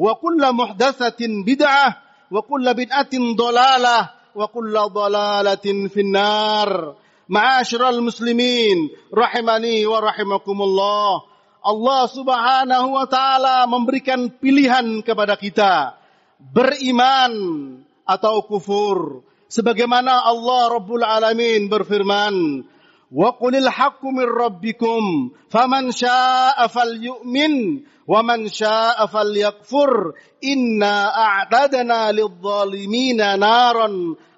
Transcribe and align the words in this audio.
wa 0.00 0.16
kulla 0.16 0.56
muhdatsatin 0.56 1.44
bid'ah 1.44 2.00
wa 2.32 2.40
kulla 2.40 2.72
bid'atin 2.72 3.36
dhalalah 3.36 4.32
wa 4.32 4.46
kulla 4.48 4.88
dhalalatin 4.88 5.92
finnar. 5.92 6.96
Ma'asyiral 7.30 8.02
muslimin, 8.02 8.90
rahimani 9.14 9.86
wa 9.86 10.02
rahimakumullah. 10.02 11.30
Allah 11.60 12.02
Subhanahu 12.10 12.96
wa 12.96 13.06
taala 13.06 13.68
memberikan 13.70 14.32
pilihan 14.34 15.04
kepada 15.04 15.36
kita 15.38 15.94
beriman 16.40 17.30
atau 18.08 18.42
kufur. 18.48 19.22
Sebagaimana 19.46 20.26
Allah 20.26 20.74
Rabbul 20.74 21.06
Alamin 21.06 21.70
berfirman, 21.70 22.64
wa 23.10 23.34
qulil 23.34 23.66
haqqu 23.66 24.08
min 24.14 24.26
rabbikum 24.26 25.34
faman 25.50 25.90
syaa'a 25.90 26.70
falyu'min 26.70 27.84
wa 28.06 28.22
syaa'a 28.46 29.10
falyakfur 29.10 30.14
inna 30.42 31.10
a'tadna 31.10 32.14
lidh-dhalimina 32.14 33.38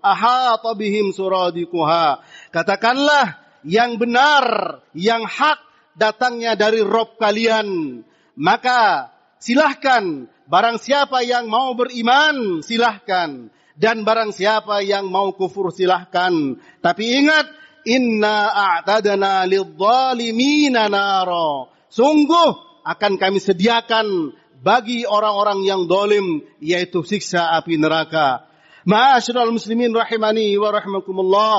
ahata 0.02 0.74
bihim 0.74 1.14
suradiquha 1.14 2.24
katakanlah 2.50 3.42
yang 3.62 3.96
benar 4.00 4.80
yang 4.96 5.22
hak 5.22 5.72
datangnya 5.96 6.58
dari 6.58 6.82
Rob 6.82 7.16
kalian. 7.18 8.00
Maka 8.38 9.12
silahkan 9.38 10.26
barang 10.48 10.78
siapa 10.80 11.22
yang 11.24 11.48
mau 11.48 11.74
beriman 11.76 12.60
silahkan. 12.64 13.50
Dan 13.72 14.04
barang 14.04 14.36
siapa 14.36 14.84
yang 14.84 15.08
mau 15.08 15.32
kufur 15.32 15.72
silahkan. 15.72 16.60
Tapi 16.84 17.24
ingat 17.24 17.48
Inna 17.86 18.50
a'tadana 18.50 19.46
lidzalimina 19.48 20.86
nara. 20.86 21.68
Sungguh 21.92 22.82
akan 22.82 23.12
kami 23.18 23.38
sediakan 23.38 24.32
bagi 24.62 25.02
orang-orang 25.02 25.66
yang 25.66 25.90
dolim 25.90 26.46
yaitu 26.62 27.02
siksa 27.02 27.58
api 27.58 27.76
neraka. 27.76 28.46
Ma'asyiral 28.86 29.50
muslimin 29.50 29.90
rahimani 29.94 30.54
wa 30.58 30.70
rahimakumullah. 30.70 31.58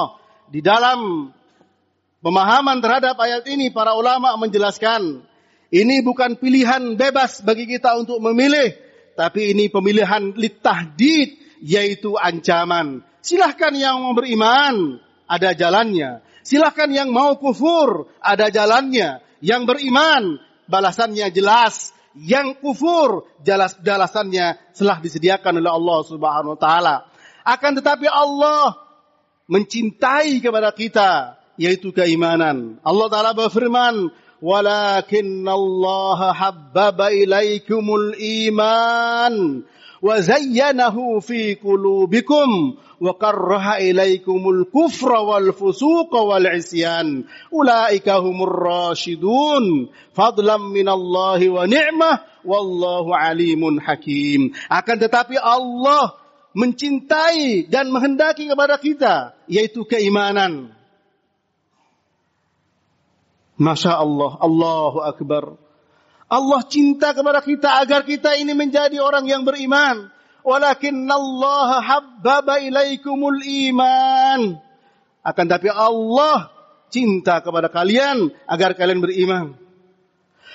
Di 0.52 0.64
dalam 0.64 1.32
pemahaman 2.24 2.80
terhadap 2.80 3.20
ayat 3.20 3.44
ini 3.52 3.72
para 3.72 3.96
ulama 3.96 4.36
menjelaskan 4.40 5.24
ini 5.74 6.06
bukan 6.06 6.38
pilihan 6.38 6.94
bebas 6.94 7.42
bagi 7.42 7.66
kita 7.66 7.98
untuk 7.98 8.22
memilih, 8.22 8.78
tapi 9.18 9.58
ini 9.58 9.74
pemilihan 9.74 10.32
litahdid 10.38 11.34
yaitu 11.66 12.14
ancaman. 12.14 13.02
Silahkan 13.26 13.74
yang 13.74 14.14
beriman, 14.14 15.02
ada 15.28 15.56
jalannya. 15.56 16.24
Silahkan 16.44 16.92
yang 16.92 17.10
mau 17.12 17.40
kufur, 17.40 18.12
ada 18.20 18.52
jalannya. 18.52 19.24
Yang 19.40 19.62
beriman, 19.68 20.40
balasannya 20.68 21.32
jelas. 21.32 21.96
Yang 22.14 22.62
kufur, 22.62 23.26
jelas 23.42 23.74
balasannya 23.80 24.60
telah 24.78 25.02
disediakan 25.02 25.64
oleh 25.64 25.72
Allah 25.72 26.00
Subhanahu 26.06 26.54
wa 26.54 26.60
taala. 26.60 26.96
Akan 27.42 27.74
tetapi 27.74 28.06
Allah 28.06 28.78
mencintai 29.50 30.40
kepada 30.40 30.72
kita 30.72 31.42
yaitu 31.58 31.90
keimanan. 31.90 32.78
Allah 32.86 33.08
taala 33.10 33.32
berfirman, 33.34 34.14
"Walakin 34.40 35.44
Allah 35.44 36.20
habbaba 36.38 37.10
ilaikumul 37.10 38.14
iman 38.48 39.66
wa 40.04 40.20
zayyanahu 40.20 41.24
fi 41.24 41.56
qulubikum 41.56 42.76
wa 43.00 43.16
karraha 43.16 43.80
ilaikumul 43.80 44.68
kufra 44.68 45.24
wal 45.24 45.56
fusuqa 45.56 46.20
wal 46.28 46.44
isyan 46.52 47.24
ulaika 47.48 48.20
humur 48.20 48.52
rasyidun 48.52 49.88
fadlam 50.12 50.76
minallahi 50.76 51.48
wa 51.48 51.64
ni'mah 51.64 52.44
wallahu 52.44 53.16
alimun 53.16 53.80
hakim 53.80 54.52
akan 54.68 54.98
tetapi 55.00 55.40
Allah 55.40 56.20
mencintai 56.52 57.66
dan 57.72 57.90
menghendaki 57.90 58.46
kepada 58.46 58.78
kita 58.78 59.34
yaitu 59.50 59.88
keimanan. 59.90 60.76
Masya 63.58 64.02
Allah, 64.02 64.32
Allahu 64.42 65.00
Akbar. 65.02 65.63
Allah 66.32 66.62
cinta 66.66 67.12
kepada 67.12 67.44
kita 67.44 67.84
agar 67.84 68.08
kita 68.08 68.36
ini 68.40 68.56
menjadi 68.56 68.98
orang 69.00 69.28
yang 69.28 69.44
beriman. 69.44 70.10
Walakin 70.44 71.08
Allah 71.08 71.80
habbaba 71.80 72.60
ilaikumul 72.60 73.40
iman. 73.70 74.60
Akan 75.24 75.46
tapi 75.48 75.72
Allah 75.72 76.52
cinta 76.92 77.40
kepada 77.40 77.72
kalian 77.72 78.36
agar 78.44 78.76
kalian 78.76 79.00
beriman. 79.00 79.56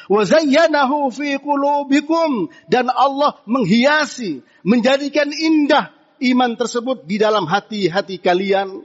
Wa 0.08 0.24
zayyanahu 0.24 1.12
fi 1.12 1.36
qulubikum 1.36 2.48
dan 2.68 2.88
Allah 2.88 3.40
menghiasi, 3.44 4.40
menjadikan 4.64 5.28
indah 5.28 5.92
iman 6.32 6.56
tersebut 6.56 7.04
di 7.04 7.20
dalam 7.20 7.44
hati-hati 7.44 8.16
kalian. 8.20 8.84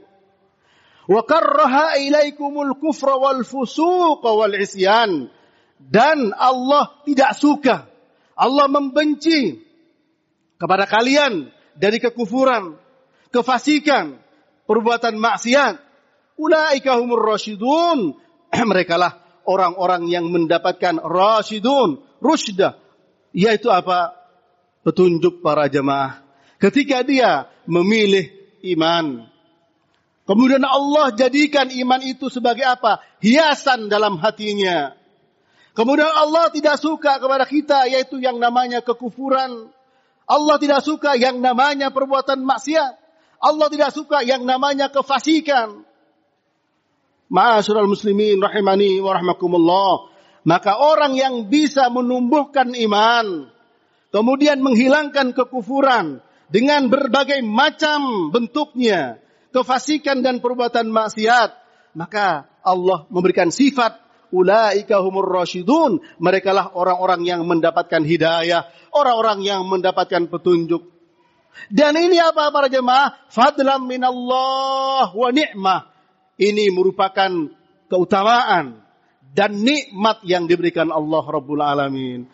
Wa 1.04 1.20
karraha 1.24 2.00
ilaikumul 2.00 2.76
kufra 2.80 3.16
wal 3.20 3.44
fusuq 3.44 4.24
wal 4.24 4.56
isyan. 4.56 5.28
Dan 5.78 6.32
Allah 6.34 7.02
tidak 7.04 7.36
suka. 7.36 7.86
Allah 8.34 8.66
membenci 8.66 9.62
kepada 10.58 10.88
kalian 10.88 11.52
dari 11.76 11.98
kekufuran, 12.02 12.78
kefasikan, 13.30 14.18
perbuatan 14.66 15.14
maksiat. 15.18 15.74
Ulaika 16.34 16.98
humur 16.98 17.22
rasyidun. 17.22 18.18
Mereka 18.70 18.94
lah 18.98 19.24
orang-orang 19.46 20.08
yang 20.10 20.26
mendapatkan 20.32 20.98
rasyidun, 20.98 22.02
rusdah. 22.18 22.80
Yaitu 23.34 23.70
apa? 23.70 24.14
Petunjuk 24.82 25.42
para 25.42 25.66
jemaah. 25.66 26.22
Ketika 26.58 27.02
dia 27.02 27.50
memilih 27.66 28.30
iman. 28.74 29.28
Kemudian 30.24 30.64
Allah 30.64 31.12
jadikan 31.12 31.68
iman 31.68 32.00
itu 32.00 32.32
sebagai 32.32 32.64
apa? 32.64 33.04
Hiasan 33.20 33.92
dalam 33.92 34.16
hatinya. 34.16 34.96
Kemudian 35.74 36.06
Allah 36.06 36.54
tidak 36.54 36.78
suka 36.78 37.18
kepada 37.18 37.42
kita 37.50 37.90
yaitu 37.90 38.22
yang 38.22 38.38
namanya 38.38 38.78
kekufuran, 38.78 39.74
Allah 40.24 40.56
tidak 40.56 40.80
suka 40.86 41.18
yang 41.18 41.42
namanya 41.42 41.90
perbuatan 41.90 42.46
maksiat. 42.46 42.94
Allah 43.42 43.66
tidak 43.68 43.90
suka 43.92 44.22
yang 44.24 44.46
namanya 44.46 44.88
kefasikan. 44.88 45.84
Ma'asyiral 47.28 47.90
muslimin 47.90 48.38
rahimani 48.40 49.02
wa 49.02 49.18
rahmakumullah. 49.18 50.14
Maka 50.46 50.78
orang 50.78 51.16
yang 51.18 51.50
bisa 51.50 51.88
menumbuhkan 51.88 52.72
iman, 52.72 53.48
kemudian 54.12 54.60
menghilangkan 54.60 55.32
kekufuran, 55.32 56.20
dengan 56.52 56.92
berbagai 56.92 57.40
macam 57.42 58.30
bentuknya, 58.30 59.18
kefasikan 59.50 60.20
dan 60.20 60.44
perbuatan 60.44 60.92
maksiat, 60.92 61.50
maka 61.96 62.46
Allah 62.60 63.08
memberikan 63.08 63.48
sifat 63.48 64.03
ulaika 64.34 64.98
humur 64.98 65.30
rasyidun. 65.30 66.02
Mereka 66.18 66.50
lah 66.50 66.74
orang-orang 66.74 67.22
yang 67.22 67.46
mendapatkan 67.46 68.02
hidayah, 68.02 68.66
orang-orang 68.90 69.46
yang 69.46 69.62
mendapatkan 69.70 70.26
petunjuk. 70.26 70.90
Dan 71.70 71.94
ini 71.94 72.18
apa 72.18 72.50
para 72.50 72.66
jemaah? 72.66 73.30
Fadlam 73.30 73.86
minallah 73.86 75.14
wa 75.14 75.28
ni'mah. 75.30 75.80
Ini 76.34 76.74
merupakan 76.74 77.30
keutamaan 77.86 78.82
dan 79.30 79.54
nikmat 79.62 80.26
yang 80.26 80.50
diberikan 80.50 80.90
Allah 80.90 81.22
Rabbul 81.22 81.62
Alamin. 81.62 82.26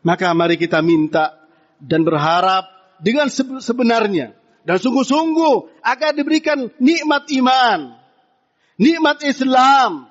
Maka 0.00 0.32
mari 0.32 0.56
kita 0.56 0.80
minta 0.80 1.36
dan 1.76 2.08
berharap 2.08 2.64
dengan 3.04 3.28
sebenarnya 3.60 4.32
dan 4.64 4.76
sungguh-sungguh 4.76 5.80
agar 5.84 6.12
diberikan 6.12 6.68
nikmat 6.80 7.24
iman, 7.40 7.96
nikmat 8.76 9.24
Islam, 9.24 10.07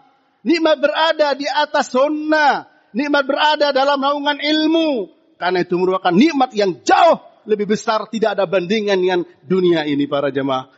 nikmat 0.47 0.79
berada 0.79 1.35
di 1.35 1.43
atas 1.43 1.91
sunnah, 1.91 2.71
nikmat 2.95 3.27
berada 3.27 3.75
dalam 3.75 3.99
naungan 3.99 4.39
ilmu. 4.39 5.11
Karena 5.35 5.61
itu 5.61 5.75
merupakan 5.75 6.15
nikmat 6.15 6.55
yang 6.55 6.79
jauh 6.81 7.19
lebih 7.43 7.75
besar, 7.75 8.07
tidak 8.07 8.39
ada 8.39 8.47
bandingan 8.47 8.97
dengan 8.97 9.21
dunia 9.43 9.83
ini 9.83 10.07
para 10.07 10.31
jemaah. 10.31 10.71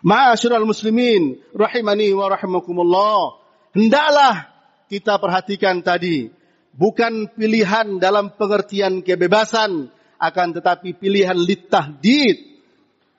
Ma'asyiral 0.00 0.64
muslimin, 0.64 1.40
rahimani 1.52 2.12
wa 2.16 2.28
rahimakumullah. 2.32 3.40
Hendaklah 3.76 4.48
kita 4.88 5.20
perhatikan 5.20 5.84
tadi, 5.84 6.32
bukan 6.72 7.28
pilihan 7.36 8.00
dalam 8.00 8.32
pengertian 8.32 9.04
kebebasan, 9.04 9.92
akan 10.20 10.48
tetapi 10.56 10.96
pilihan 10.96 11.36
litahdid. 11.36 12.48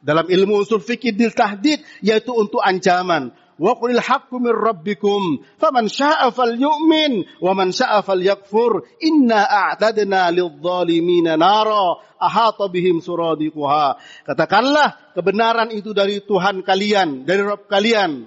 Dalam 0.01 0.25
ilmu 0.25 0.65
usul 0.65 0.81
fikih 0.81 1.13
tahdid 1.29 1.85
yaitu 2.01 2.33
untuk 2.33 2.57
ancaman. 2.57 3.29
Wa 3.61 3.77
qulil 3.77 4.01
haqqu 4.01 4.41
min 4.41 4.57
rabbikum 4.57 5.45
faman 5.61 5.85
syaa'a 5.85 6.33
falyu'min 6.33 7.29
wa 7.45 7.53
man 7.53 7.69
syaa'a 7.69 8.01
falyakfur 8.01 8.89
inna 8.97 9.45
a'tadna 9.45 10.33
lidh-dhalimina 10.33 11.37
nara 11.37 12.01
ahata 12.17 12.65
bihim 12.73 13.05
suradiquha. 13.05 14.01
Katakanlah 14.25 15.13
kebenaran 15.13 15.69
itu 15.69 15.93
dari 15.93 16.25
Tuhan 16.25 16.65
kalian, 16.65 17.21
dari 17.21 17.45
Rabb 17.45 17.69
kalian. 17.69 18.25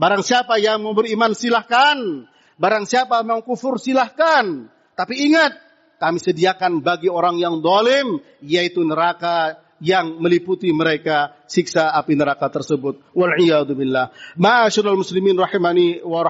Barang 0.00 0.24
siapa 0.24 0.56
yang 0.56 0.80
mau 0.80 0.96
beriman 0.96 1.36
silahkan. 1.36 2.24
Barang 2.56 2.88
siapa 2.88 3.20
mau 3.20 3.44
kufur 3.44 3.76
silahkan. 3.76 4.72
Tapi 4.96 5.28
ingat, 5.28 5.52
kami 6.00 6.18
sediakan 6.22 6.80
bagi 6.80 7.12
orang 7.12 7.36
yang 7.36 7.60
dolim, 7.60 8.22
yaitu 8.40 8.80
neraka 8.80 9.63
yang 9.82 10.22
meliputi 10.22 10.70
mereka 10.70 11.34
siksa 11.46 11.94
api 11.94 12.14
neraka 12.14 12.50
tersebut. 12.50 13.14
Wal'iyadzubillah. 13.14 14.36
Ma'asyiral 14.38 14.98
muslimin 14.98 15.34
rahimani 15.38 16.02
wa. 16.04 16.26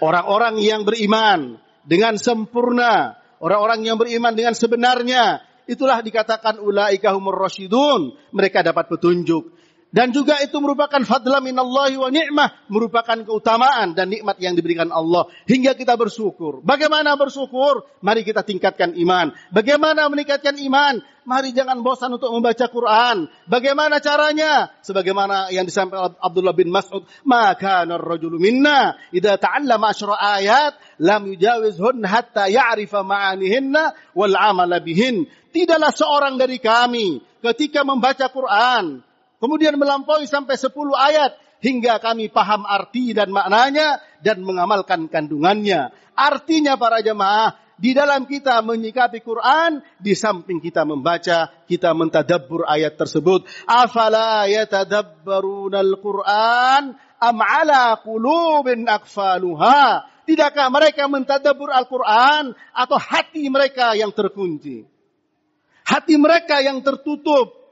Orang-orang 0.00 0.54
yang 0.62 0.86
beriman 0.86 1.58
dengan 1.84 2.14
sempurna 2.16 3.18
Orang-orang 3.44 3.84
yang 3.84 4.00
beriman 4.00 4.32
dengan 4.32 4.56
sebenarnya, 4.56 5.44
itulah 5.68 6.00
dikatakan 6.00 6.56
ulaika 6.64 7.12
humur 7.12 7.36
rasyidun. 7.36 8.16
Mereka 8.32 8.64
dapat 8.64 8.88
petunjuk. 8.88 9.52
Dan 9.94 10.10
juga 10.10 10.42
itu 10.42 10.58
merupakan 10.58 10.98
fadla 11.06 11.38
minallahi 11.38 11.94
wa 11.94 12.10
ni'mah. 12.10 12.66
Merupakan 12.66 13.14
keutamaan 13.14 13.94
dan 13.94 14.10
nikmat 14.10 14.42
yang 14.42 14.58
diberikan 14.58 14.90
Allah. 14.90 15.30
Hingga 15.46 15.78
kita 15.78 15.94
bersyukur. 15.94 16.66
Bagaimana 16.66 17.14
bersyukur? 17.14 17.86
Mari 18.02 18.26
kita 18.26 18.42
tingkatkan 18.42 18.98
iman. 18.98 19.30
Bagaimana 19.54 20.10
meningkatkan 20.10 20.58
iman? 20.66 20.98
Mari 21.22 21.54
jangan 21.54 21.78
bosan 21.86 22.10
untuk 22.10 22.34
membaca 22.34 22.66
Quran. 22.66 23.30
Bagaimana 23.46 24.02
caranya? 24.02 24.74
Sebagaimana 24.82 25.54
yang 25.54 25.62
disampaikan 25.62 26.18
Abdullah 26.18 26.58
bin 26.58 26.74
Mas'ud. 26.74 27.06
Maka 27.22 27.86
rajulu 27.86 28.42
minna. 28.42 28.98
Ida 29.14 29.38
ta'allama 29.38 29.94
asyra 29.94 30.18
ayat. 30.18 30.74
Lam 31.06 31.30
yujawizhun 31.30 32.02
hatta 32.02 32.50
ya'rifa 32.50 33.06
ma'anihinna. 33.06 33.94
Wal 34.10 34.34
amala 34.34 34.82
bihin. 34.82 35.30
Tidaklah 35.54 35.94
seorang 35.94 36.34
dari 36.34 36.58
kami. 36.58 37.22
Ketika 37.38 37.86
membaca 37.86 38.26
Quran 38.26 39.13
Kemudian 39.44 39.76
melampaui 39.76 40.24
sampai 40.24 40.56
10 40.56 40.72
ayat 40.96 41.36
hingga 41.60 42.00
kami 42.00 42.32
paham 42.32 42.64
arti 42.64 43.12
dan 43.12 43.28
maknanya 43.28 44.00
dan 44.24 44.40
mengamalkan 44.40 45.04
kandungannya. 45.04 45.92
Artinya 46.16 46.80
para 46.80 47.04
jemaah, 47.04 47.52
di 47.76 47.92
dalam 47.92 48.24
kita 48.24 48.64
menyikapi 48.64 49.20
Quran, 49.20 49.84
di 50.00 50.16
samping 50.16 50.64
kita 50.64 50.88
membaca, 50.88 51.52
kita 51.68 51.92
mentadabbur 51.92 52.64
ayat 52.64 52.96
tersebut. 52.96 53.44
Afala 53.68 54.48
yatadabbaruna 54.48 55.84
al-Quran 55.84 56.96
am 57.20 57.36
ala 57.44 58.00
qulubin 58.00 58.88
akfaluha. 58.88 60.08
Tidakkah 60.24 60.72
mereka 60.72 61.04
mentadabbur 61.04 61.68
Al-Quran 61.68 62.56
atau 62.72 62.96
hati 62.96 63.44
mereka 63.52 63.92
yang 63.92 64.08
terkunci? 64.08 64.88
Hati 65.84 66.16
mereka 66.16 66.64
yang 66.64 66.80
tertutup 66.80 67.63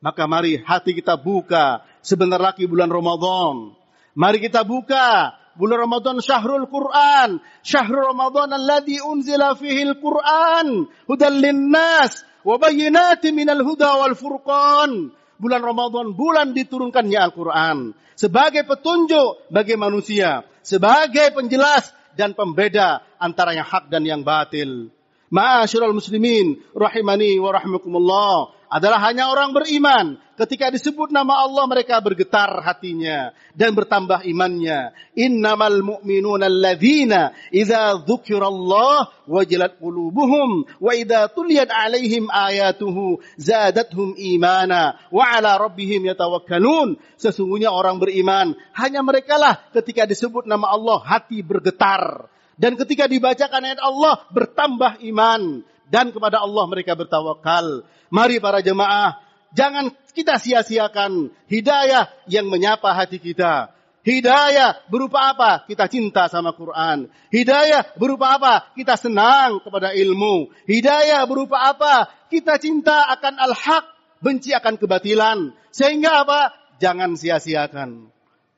maka 0.00 0.24
mari 0.24 0.58
hati 0.60 0.96
kita 0.96 1.20
buka. 1.20 1.84
Sebentar 2.00 2.40
lagi 2.40 2.64
bulan 2.64 2.88
Ramadan. 2.88 3.76
Mari 4.16 4.40
kita 4.40 4.64
buka. 4.64 5.36
Bulan 5.60 5.84
Ramadan 5.84 6.24
syahrul 6.24 6.66
Quran. 6.72 7.38
Syahrul 7.60 8.16
Ramadan 8.16 8.56
alladhi 8.56 8.96
unzila 9.04 9.52
fihi 9.52 9.84
al-Quran. 9.84 10.88
Hudan 11.04 11.34
linnas. 11.36 12.24
Wabayinati 12.40 13.36
minal 13.36 13.60
huda 13.60 14.00
wal 14.00 14.16
furqan. 14.16 15.12
Bulan 15.40 15.64
Ramadan, 15.64 16.12
bulan 16.12 16.52
diturunkannya 16.52 17.16
Al-Quran. 17.16 17.96
Sebagai 18.12 18.68
petunjuk 18.68 19.48
bagi 19.48 19.76
manusia. 19.76 20.44
Sebagai 20.60 21.32
penjelas 21.32 21.96
dan 22.12 22.36
pembeda 22.36 23.00
antara 23.16 23.56
yang 23.56 23.64
hak 23.64 23.88
dan 23.88 24.04
yang 24.04 24.20
batil. 24.20 24.92
Ma'asyiral 25.30 25.94
muslimin 25.94 26.58
rahimani 26.74 27.38
wa 27.38 27.54
rahimakumullah 27.54 28.50
adalah 28.66 28.98
hanya 29.06 29.30
orang 29.30 29.54
beriman. 29.54 30.18
Ketika 30.34 30.74
disebut 30.74 31.14
nama 31.14 31.46
Allah 31.46 31.70
mereka 31.70 32.02
bergetar 32.02 32.64
hatinya 32.66 33.30
dan 33.54 33.78
bertambah 33.78 34.26
imannya. 34.26 34.90
Innamal 35.14 35.86
mu'minuna 35.86 36.50
alladzina 36.50 37.30
idza 37.54 38.02
dzukirallah 38.02 39.28
wajilat 39.30 39.78
qulubuhum 39.78 40.66
wa 40.82 40.92
idza 40.98 41.30
tuliyat 41.30 41.70
alaihim 41.70 42.26
ayatuhu 42.26 43.22
zadatuhum 43.38 44.18
imana 44.18 44.98
wa 45.14 45.30
ala 45.30 45.60
rabbihim 45.62 46.10
yatawakkalun. 46.10 46.98
Sesungguhnya 47.22 47.70
orang 47.70 48.02
beriman 48.02 48.58
hanya 48.74 49.06
merekalah 49.06 49.62
ketika 49.70 50.10
disebut 50.10 50.48
nama 50.48 50.74
Allah 50.74 50.98
hati 51.06 51.38
bergetar 51.44 52.26
dan 52.60 52.76
ketika 52.76 53.08
dibacakan 53.08 53.64
ayat 53.64 53.80
Allah 53.80 54.28
bertambah 54.28 55.00
iman 55.08 55.64
dan 55.88 56.12
kepada 56.12 56.44
Allah 56.44 56.64
mereka 56.68 56.92
bertawakal. 56.92 57.88
Mari 58.12 58.36
para 58.36 58.60
jemaah, 58.60 59.16
jangan 59.56 59.88
kita 60.12 60.36
sia-siakan 60.36 61.32
hidayah 61.48 62.12
yang 62.28 62.52
menyapa 62.52 62.92
hati 62.92 63.16
kita. 63.16 63.72
Hidayah 64.00 64.88
berupa 64.92 65.32
apa? 65.32 65.64
Kita 65.64 65.88
cinta 65.88 66.28
sama 66.28 66.52
Quran. 66.56 67.08
Hidayah 67.32 67.96
berupa 67.96 68.36
apa? 68.36 68.72
Kita 68.76 68.96
senang 68.96 69.60
kepada 69.60 69.92
ilmu. 69.96 70.52
Hidayah 70.68 71.24
berupa 71.28 71.64
apa? 71.64 72.08
Kita 72.28 72.56
cinta 72.56 73.08
akan 73.12 73.40
al-haq, 73.40 73.84
benci 74.24 74.56
akan 74.56 74.80
kebatilan. 74.80 75.52
Sehingga 75.68 76.24
apa? 76.24 76.52
Jangan 76.80 77.12
sia-siakan. 77.16 78.08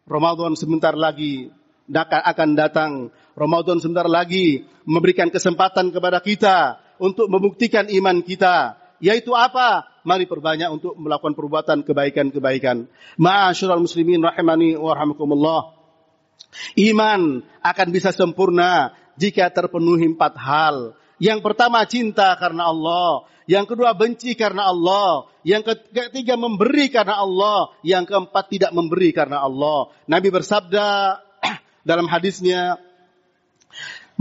Ramadan 0.06 0.54
sebentar 0.54 0.94
lagi 0.94 1.50
akan 1.90 2.50
datang. 2.54 3.10
Ramadan 3.32 3.80
sebentar 3.80 4.04
lagi 4.08 4.66
memberikan 4.84 5.32
kesempatan 5.32 5.88
kepada 5.88 6.20
kita 6.20 6.80
untuk 7.00 7.26
membuktikan 7.32 7.88
iman 7.88 8.20
kita. 8.20 8.76
Yaitu 9.02 9.34
apa? 9.34 9.88
Mari 10.06 10.30
perbanyak 10.30 10.70
untuk 10.70 10.94
melakukan 10.94 11.34
perbuatan 11.34 11.82
kebaikan-kebaikan. 11.82 12.86
Ma'asyiral 13.18 13.82
muslimin 13.82 14.22
rahimani 14.22 14.78
wa. 14.78 14.94
Iman 16.78 17.42
akan 17.62 17.88
bisa 17.90 18.14
sempurna 18.14 18.94
jika 19.18 19.50
terpenuhi 19.50 20.14
empat 20.14 20.38
hal. 20.38 20.76
Yang 21.22 21.38
pertama 21.42 21.82
cinta 21.86 22.34
karena 22.38 22.70
Allah. 22.70 23.26
Yang 23.46 23.74
kedua 23.74 23.94
benci 23.94 24.38
karena 24.38 24.70
Allah. 24.70 25.26
Yang 25.42 25.82
ketiga 25.90 26.38
memberi 26.38 26.90
karena 26.90 27.18
Allah. 27.18 27.74
Yang 27.82 28.14
keempat 28.14 28.44
tidak 28.50 28.70
memberi 28.74 29.10
karena 29.10 29.42
Allah. 29.42 29.90
Nabi 30.06 30.30
bersabda 30.30 31.18
dalam 31.88 32.06
hadisnya, 32.06 32.78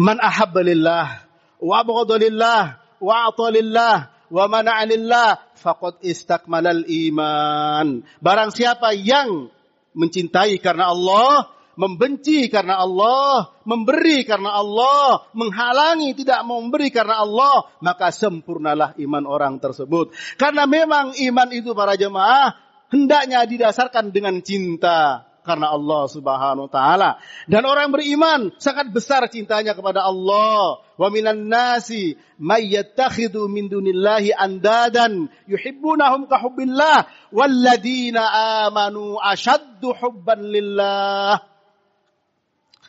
Man 0.01 0.17
ahabba 0.17 0.65
lillah 0.65 1.29
wa 1.61 1.85
lillah 2.17 2.81
wa 2.97 3.29
lillah 3.53 3.95
wa 4.33 4.43
mana'a 4.49 4.83
lillah 4.89 5.29
faqad 5.53 6.01
istakmalal 6.01 6.89
iman. 6.89 8.01
Barang 8.17 8.49
siapa 8.49 8.97
yang 8.97 9.53
mencintai 9.93 10.57
karena 10.57 10.89
Allah 10.89 11.53
membenci 11.79 12.51
karena 12.51 12.77
Allah, 12.77 13.57
memberi 13.63 14.27
karena 14.27 14.53
Allah, 14.59 15.25
menghalangi 15.33 16.13
tidak 16.13 16.43
memberi 16.43 16.91
karena 16.91 17.23
Allah, 17.23 17.71
maka 17.79 18.11
sempurnalah 18.11 18.93
iman 18.99 19.23
orang 19.25 19.57
tersebut. 19.57 20.11
Karena 20.35 20.67
memang 20.67 21.15
iman 21.15 21.49
itu 21.49 21.71
para 21.71 21.95
jemaah 21.95 22.53
hendaknya 22.91 23.47
didasarkan 23.47 24.11
dengan 24.11 24.43
cinta 24.43 25.30
karena 25.41 25.73
Allah 25.73 26.05
Subhanahu 26.05 26.69
wa 26.69 26.71
taala. 26.71 27.09
Dan 27.49 27.65
orang 27.65 27.89
beriman 27.89 28.53
sangat 28.61 28.93
besar 28.93 29.25
cintanya 29.27 29.73
kepada 29.73 30.05
Allah. 30.05 30.81
Wa 30.95 31.09
minan 31.09 31.49
nasi 31.49 32.13
may 32.37 32.69
yattakhidhu 32.69 33.49
min 33.49 33.65
dunillahi 33.69 34.37
andadan 34.37 35.29
yuhibbunahum 35.49 36.29
ka 36.29 36.37
hubbillah 36.41 37.09
amanu 37.33 39.17
ashaddu 39.17 39.97
hubban 39.97 40.45
lillah. 40.45 41.41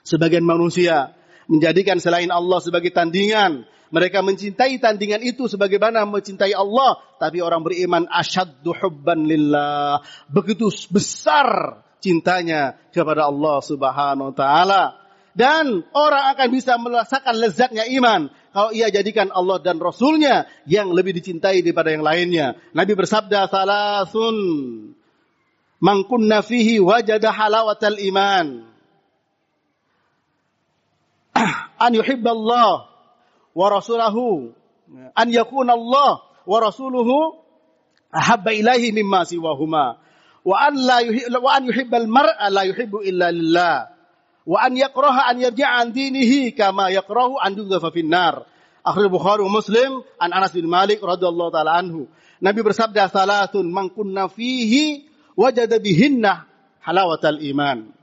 Sebagian 0.03 0.45
manusia 0.45 1.15
menjadikan 1.49 1.97
selain 2.03 2.29
Allah 2.29 2.59
sebagai 2.61 2.93
tandingan. 2.93 3.65
Mereka 3.93 4.25
mencintai 4.25 4.81
tandingan 4.81 5.21
itu 5.21 5.53
sebagaimana 5.53 6.09
mencintai 6.09 6.57
Allah. 6.57 6.97
Tapi 7.21 7.45
orang 7.45 7.61
beriman 7.61 8.09
asyaddu 8.09 8.73
hubban 8.73 9.29
lillah. 9.29 10.01
Begitu 10.33 10.73
besar 10.89 11.77
cintanya 12.03 12.75
kepada 12.91 13.31
Allah 13.31 13.63
Subhanahu 13.63 14.35
wa 14.35 14.37
taala. 14.37 14.83
Dan 15.33 15.81
orang 15.97 16.37
akan 16.37 16.49
bisa 16.53 16.77
merasakan 16.77 17.41
lezatnya 17.41 17.89
iman 17.97 18.29
kalau 18.53 18.69
ia 18.77 18.93
jadikan 18.93 19.33
Allah 19.33 19.65
dan 19.65 19.81
Rasulnya 19.81 20.45
yang 20.69 20.93
lebih 20.93 21.17
dicintai 21.17 21.65
daripada 21.65 21.89
yang 21.89 22.05
lainnya. 22.05 22.61
Nabi 22.77 22.93
bersabda, 22.93 23.49
"Salasun 23.49 24.37
man 25.81 26.05
kunna 26.05 26.45
fihi 26.45 26.77
wajada 26.85 27.33
halawatal 27.33 27.97
iman." 28.13 28.69
An 31.81 31.97
yuhibballah 31.97 32.93
wa 33.57 33.67
rasulahu 33.73 34.53
an 35.17 35.29
yakuna 35.33 35.73
Allah 35.77 36.25
wa 36.45 36.59
rasuluhu 36.61 37.41
ahabba 38.13 38.53
ilaihi 38.53 38.93
mimma 38.93 39.25
siwahuma 39.25 39.97
wa 40.43 40.57
an 40.59 40.75
la 40.75 40.99
wa 41.39 41.51
an 41.55 41.63
yuhibbal 41.71 42.07
mar'a 42.11 42.51
la 42.51 42.63
yuhibbu 42.67 43.03
illa 43.07 43.31
lillah. 43.31 43.91
Wa 44.43 44.59
an 44.67 44.75
yakraha 44.75 45.31
an 45.31 45.39
yarji'a 45.39 45.87
an 45.87 45.95
dinihi 45.95 46.51
kama 46.59 46.91
yakrahu 46.91 47.39
an 47.39 47.55
yudhafa 47.55 47.95
fin 47.95 48.11
nar 48.11 48.43
akhir 48.83 49.07
Bukhari 49.07 49.47
Muslim 49.47 50.03
an 50.19 50.35
Anas 50.35 50.51
bin 50.51 50.67
Malik 50.67 50.99
radhiyallahu 50.99 51.55
taala 51.55 51.79
anhu. 51.79 52.11
Nabi 52.43 52.61
bersabda 52.67 53.07
salatun 53.07 53.71
man 53.71 53.87
kunna 53.95 54.27
fihi 54.27 55.07
wajada 55.39 55.79
bihinna 55.79 56.51
halawatal 56.83 57.39
iman. 57.39 57.95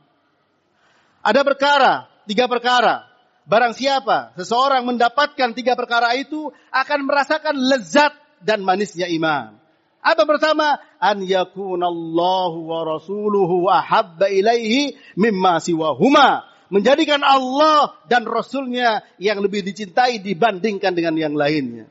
Ada 1.20 1.44
perkara 1.44 2.08
tiga 2.24 2.48
perkara. 2.48 3.04
Barang 3.44 3.76
siapa 3.76 4.32
seseorang 4.40 4.88
mendapatkan 4.88 5.52
tiga 5.52 5.76
perkara 5.76 6.16
itu 6.16 6.54
akan 6.72 7.00
merasakan 7.04 7.56
lezat 7.58 8.16
dan 8.40 8.64
manisnya 8.64 9.12
iman 9.12 9.59
apa 10.00 10.24
pertama? 10.24 10.80
An 11.00 11.20
yakunallahu 11.20 12.58
wa 12.64 12.80
rasuluhu 12.88 13.68
ahabba 13.68 14.32
ilaihi 14.32 14.96
mimma 15.20 15.60
siwahuma. 15.60 16.48
Menjadikan 16.70 17.26
Allah 17.26 17.98
dan 18.06 18.30
Rasulnya 18.30 19.02
yang 19.18 19.42
lebih 19.42 19.66
dicintai 19.66 20.22
dibandingkan 20.22 20.94
dengan 20.94 21.18
yang 21.18 21.34
lainnya. 21.34 21.90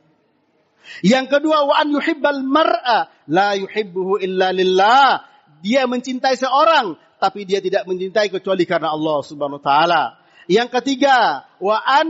Yang 1.03 1.37
kedua, 1.37 1.67
wa 1.67 1.75
an 1.75 1.91
yuhibbal 1.91 2.41
mar'a 2.47 3.11
la 3.27 3.59
yuhibbuhu 3.59 4.23
illa 4.23 4.55
lillah. 4.55 5.27
Dia 5.59 5.83
mencintai 5.85 6.39
seorang, 6.39 6.95
tapi 7.19 7.43
dia 7.43 7.59
tidak 7.59 7.83
mencintai 7.85 8.31
kecuali 8.31 8.63
karena 8.63 8.95
Allah 8.95 9.19
subhanahu 9.19 9.59
wa 9.59 9.65
ta'ala. 9.67 10.03
Yang 10.47 10.69
ketiga, 10.79 11.43
wa 11.59 11.77
an 11.83 12.09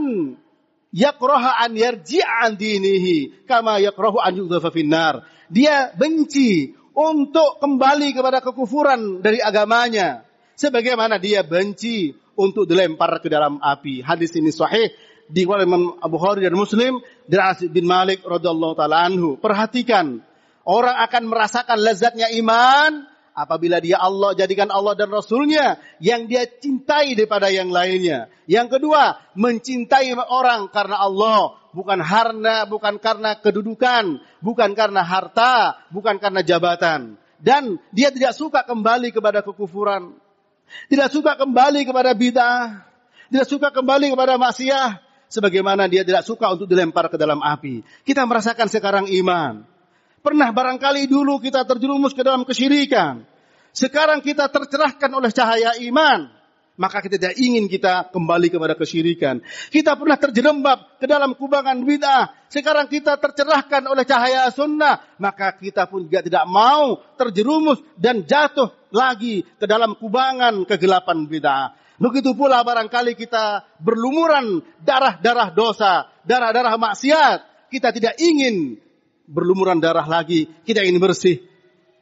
yakraha 0.94 1.58
an 1.66 1.74
yarji'an 1.74 2.54
dinihi 2.54 3.46
kama 3.46 3.82
yakrahu 3.82 4.18
an 4.22 4.34
yudhafa 4.38 4.70
finnar 4.74 5.26
dia 5.50 5.90
benci 5.98 6.72
untuk 6.94 7.58
kembali 7.58 8.14
kepada 8.14 8.38
kekufuran 8.38 9.18
dari 9.18 9.42
agamanya. 9.42 10.22
Sebagaimana 10.54 11.18
dia 11.18 11.42
benci 11.42 12.14
untuk 12.38 12.64
dilempar 12.64 13.18
ke 13.18 13.28
dalam 13.28 13.58
api. 13.58 14.00
Hadis 14.06 14.30
ini 14.38 14.54
sahih 14.54 14.94
di 15.26 15.42
Imam 15.42 15.98
Abu 15.98 16.16
Khari 16.22 16.46
dan 16.46 16.54
Muslim 16.54 17.02
dari 17.26 17.42
Anas 17.42 17.66
bin 17.66 17.86
Malik 17.86 18.22
radhiyallahu 18.22 18.74
taala 18.78 19.02
anhu. 19.02 19.40
Perhatikan, 19.40 20.22
orang 20.62 20.96
akan 21.02 21.22
merasakan 21.26 21.78
lezatnya 21.80 22.30
iman 22.38 23.09
apabila 23.40 23.80
dia 23.80 23.96
Allah 23.96 24.36
jadikan 24.36 24.68
Allah 24.68 24.92
dan 24.92 25.08
Rasulnya 25.08 25.80
yang 25.96 26.28
dia 26.28 26.44
cintai 26.44 27.16
daripada 27.16 27.48
yang 27.48 27.72
lainnya. 27.72 28.28
Yang 28.44 28.76
kedua, 28.76 29.16
mencintai 29.32 30.12
orang 30.28 30.68
karena 30.68 31.00
Allah, 31.00 31.56
bukan 31.72 32.04
karena 32.04 32.68
bukan 32.68 33.00
karena 33.00 33.40
kedudukan, 33.40 34.20
bukan 34.44 34.70
karena 34.76 35.00
harta, 35.00 35.80
bukan 35.88 36.20
karena 36.20 36.44
jabatan. 36.44 37.16
Dan 37.40 37.80
dia 37.88 38.12
tidak 38.12 38.36
suka 38.36 38.60
kembali 38.68 39.16
kepada 39.16 39.40
kekufuran. 39.40 40.12
Tidak 40.92 41.08
suka 41.08 41.40
kembali 41.40 41.88
kepada 41.88 42.12
bid'ah. 42.12 42.84
Tidak 43.32 43.46
suka 43.48 43.72
kembali 43.72 44.12
kepada 44.12 44.36
maksiat. 44.36 45.00
Sebagaimana 45.30 45.86
dia 45.86 46.02
tidak 46.02 46.26
suka 46.26 46.50
untuk 46.52 46.66
dilempar 46.66 47.06
ke 47.08 47.16
dalam 47.16 47.40
api. 47.40 47.86
Kita 48.02 48.26
merasakan 48.26 48.66
sekarang 48.66 49.06
iman. 49.24 49.62
Pernah 50.20 50.52
barangkali 50.52 51.08
dulu 51.08 51.40
kita 51.40 51.64
terjerumus 51.64 52.12
ke 52.12 52.20
dalam 52.20 52.44
kesyirikan. 52.44 53.24
Sekarang 53.70 54.20
kita 54.22 54.50
tercerahkan 54.50 55.10
oleh 55.10 55.30
cahaya 55.30 55.78
iman. 55.90 56.40
Maka 56.80 57.04
kita 57.04 57.20
tidak 57.20 57.36
ingin 57.36 57.68
kita 57.68 58.08
kembali 58.08 58.48
kepada 58.48 58.72
kesyirikan. 58.72 59.44
Kita 59.68 60.00
pernah 60.00 60.16
terjerembab 60.16 60.96
ke 60.96 61.04
dalam 61.04 61.36
kubangan 61.36 61.76
bid'ah. 61.84 62.48
Sekarang 62.48 62.88
kita 62.88 63.20
tercerahkan 63.20 63.84
oleh 63.84 64.08
cahaya 64.08 64.48
sunnah. 64.48 64.96
Maka 65.20 65.60
kita 65.60 65.84
pun 65.92 66.08
juga 66.08 66.24
tidak 66.24 66.48
mau 66.48 67.04
terjerumus 67.20 67.84
dan 68.00 68.24
jatuh 68.24 68.72
lagi 68.96 69.44
ke 69.60 69.68
dalam 69.68 69.92
kubangan 69.92 70.64
kegelapan 70.64 71.28
bid'ah. 71.28 71.76
Begitu 72.00 72.32
pula 72.32 72.64
barangkali 72.64 73.12
kita 73.12 73.76
berlumuran 73.76 74.64
darah-darah 74.80 75.52
dosa, 75.52 76.08
darah-darah 76.24 76.80
maksiat. 76.80 77.68
Kita 77.68 77.92
tidak 77.92 78.16
ingin 78.16 78.80
berlumuran 79.28 79.84
darah 79.84 80.08
lagi. 80.08 80.48
Kita 80.64 80.80
ingin 80.80 80.96
bersih. 80.96 81.49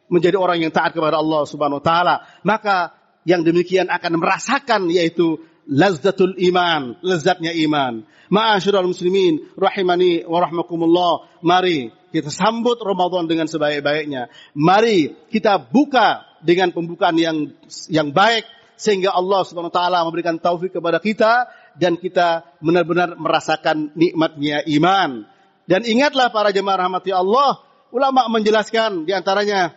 Menjadi 0.09 0.37
orang 0.41 0.65
yang 0.65 0.73
taat 0.73 0.97
kepada 0.97 1.21
Allah 1.21 1.45
subhanahu 1.45 1.81
wa 1.81 1.85
ta'ala. 1.85 2.15
Maka 2.45 2.97
yang 3.29 3.45
demikian 3.45 3.93
akan 3.93 4.21
merasakan 4.21 4.89
yaitu 4.89 5.41
lazzatul 5.69 6.35
iman. 6.41 6.97
Lezatnya 7.05 7.53
iman. 7.69 8.05
Ma'asyiral 8.33 8.89
muslimin. 8.89 9.53
Rahimani 9.57 10.25
wa 10.25 10.41
rahmakumullah. 10.41 11.45
Mari 11.45 11.93
kita 12.09 12.33
sambut 12.33 12.81
Ramadan 12.81 13.29
dengan 13.29 13.45
sebaik-baiknya. 13.45 14.33
Mari 14.57 15.29
kita 15.29 15.61
buka 15.61 16.25
dengan 16.41 16.73
pembukaan 16.73 17.21
yang 17.21 17.53
yang 17.93 18.09
baik 18.17 18.49
sehingga 18.79 19.13
Allah 19.13 19.43
Subhanahu 19.43 19.75
wa 19.75 19.77
taala 19.77 20.07
memberikan 20.07 20.39
taufik 20.39 20.73
kepada 20.73 21.03
kita 21.03 21.51
dan 21.77 21.99
kita 21.99 22.47
benar-benar 22.63 23.19
merasakan 23.19 23.93
nikmatnya 23.93 24.65
iman. 24.79 25.27
Dan 25.69 25.85
ingatlah 25.85 26.33
para 26.33 26.49
jemaah 26.49 26.89
rahmati 26.89 27.13
Allah, 27.13 27.61
ulama 27.93 28.25
menjelaskan 28.33 29.05
di 29.05 29.13
antaranya 29.13 29.77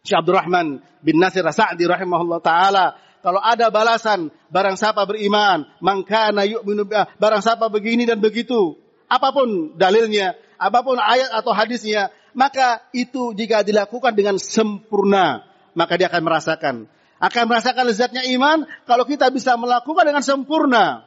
Syekh 0.00 0.24
Abdurrahman 0.24 0.80
bin 1.04 1.20
Nasir 1.20 1.44
Sa'di 1.44 1.84
rahimahullah 1.84 2.40
taala 2.40 2.96
kalau 3.20 3.40
ada 3.40 3.68
balasan 3.68 4.32
barang 4.48 4.80
siapa 4.80 5.04
beriman, 5.04 5.68
mangkana 5.84 6.48
yu'minu 6.48 6.88
barang 7.20 7.42
siapa 7.44 7.68
begini 7.68 8.08
dan 8.08 8.16
begitu, 8.16 8.80
apa 9.12 9.28
pun 9.28 9.76
dalilnya, 9.76 10.40
apa 10.56 10.80
pun 10.80 10.96
ayat 10.96 11.28
atau 11.36 11.52
hadisnya, 11.52 12.08
maka 12.32 12.80
itu 12.96 13.36
jika 13.36 13.60
dilakukan 13.60 14.16
dengan 14.16 14.40
sempurna, 14.40 15.44
maka 15.76 16.00
dia 16.00 16.08
akan 16.08 16.22
merasakan 16.24 16.76
akan 17.20 17.44
merasakan 17.52 17.84
lezatnya 17.84 18.24
iman 18.32 18.64
kalau 18.88 19.04
kita 19.04 19.28
bisa 19.28 19.54
melakukan 19.60 20.08
dengan 20.08 20.24
sempurna. 20.24 21.04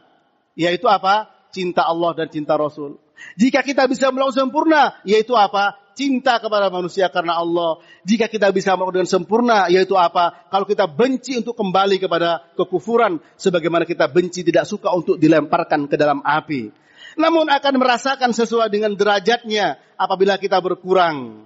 Yaitu 0.53 0.85
apa? 0.85 1.33
Cinta 1.49 1.89
Allah 1.89 2.13
dan 2.13 2.29
cinta 2.29 2.53
Rasul. 2.53 3.01
Jika 3.33 3.65
kita 3.65 3.89
bisa 3.89 4.13
melakukan 4.13 4.45
sempurna, 4.45 4.93
yaitu 5.09 5.33
apa? 5.33 5.73
Cinta 5.93 6.41
kepada 6.41 6.73
manusia 6.73 7.05
karena 7.13 7.37
Allah. 7.37 7.77
Jika 8.01 8.25
kita 8.25 8.49
bisa 8.49 8.73
melakukan 8.73 9.05
dengan 9.05 9.11
sempurna, 9.13 9.69
yaitu 9.69 9.93
apa? 9.93 10.49
Kalau 10.49 10.65
kita 10.65 10.89
benci 10.89 11.37
untuk 11.37 11.53
kembali 11.53 12.01
kepada 12.01 12.41
kekufuran, 12.57 13.21
sebagaimana 13.37 13.85
kita 13.85 14.09
benci 14.09 14.41
tidak 14.41 14.65
suka 14.65 14.89
untuk 14.89 15.21
dilemparkan 15.21 15.85
ke 15.85 15.93
dalam 15.93 16.25
api. 16.25 16.73
Namun 17.13 17.45
akan 17.45 17.73
merasakan 17.77 18.33
sesuai 18.33 18.73
dengan 18.73 18.97
derajatnya 18.97 19.77
apabila 19.97 20.41
kita 20.41 20.57
berkurang. 20.61 21.45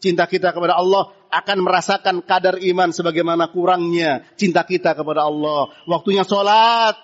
Cinta 0.00 0.28
kita 0.28 0.52
kepada 0.52 0.76
Allah 0.76 1.12
akan 1.32 1.58
merasakan 1.64 2.20
kadar 2.24 2.60
iman 2.60 2.92
sebagaimana 2.92 3.48
kurangnya 3.48 4.24
cinta 4.36 4.64
kita 4.64 4.92
kepada 4.92 5.24
Allah. 5.24 5.72
Waktunya 5.88 6.24
sholat, 6.24 6.96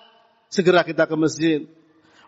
segera 0.49 0.85
kita 0.85 1.09
ke 1.09 1.15
masjid. 1.17 1.65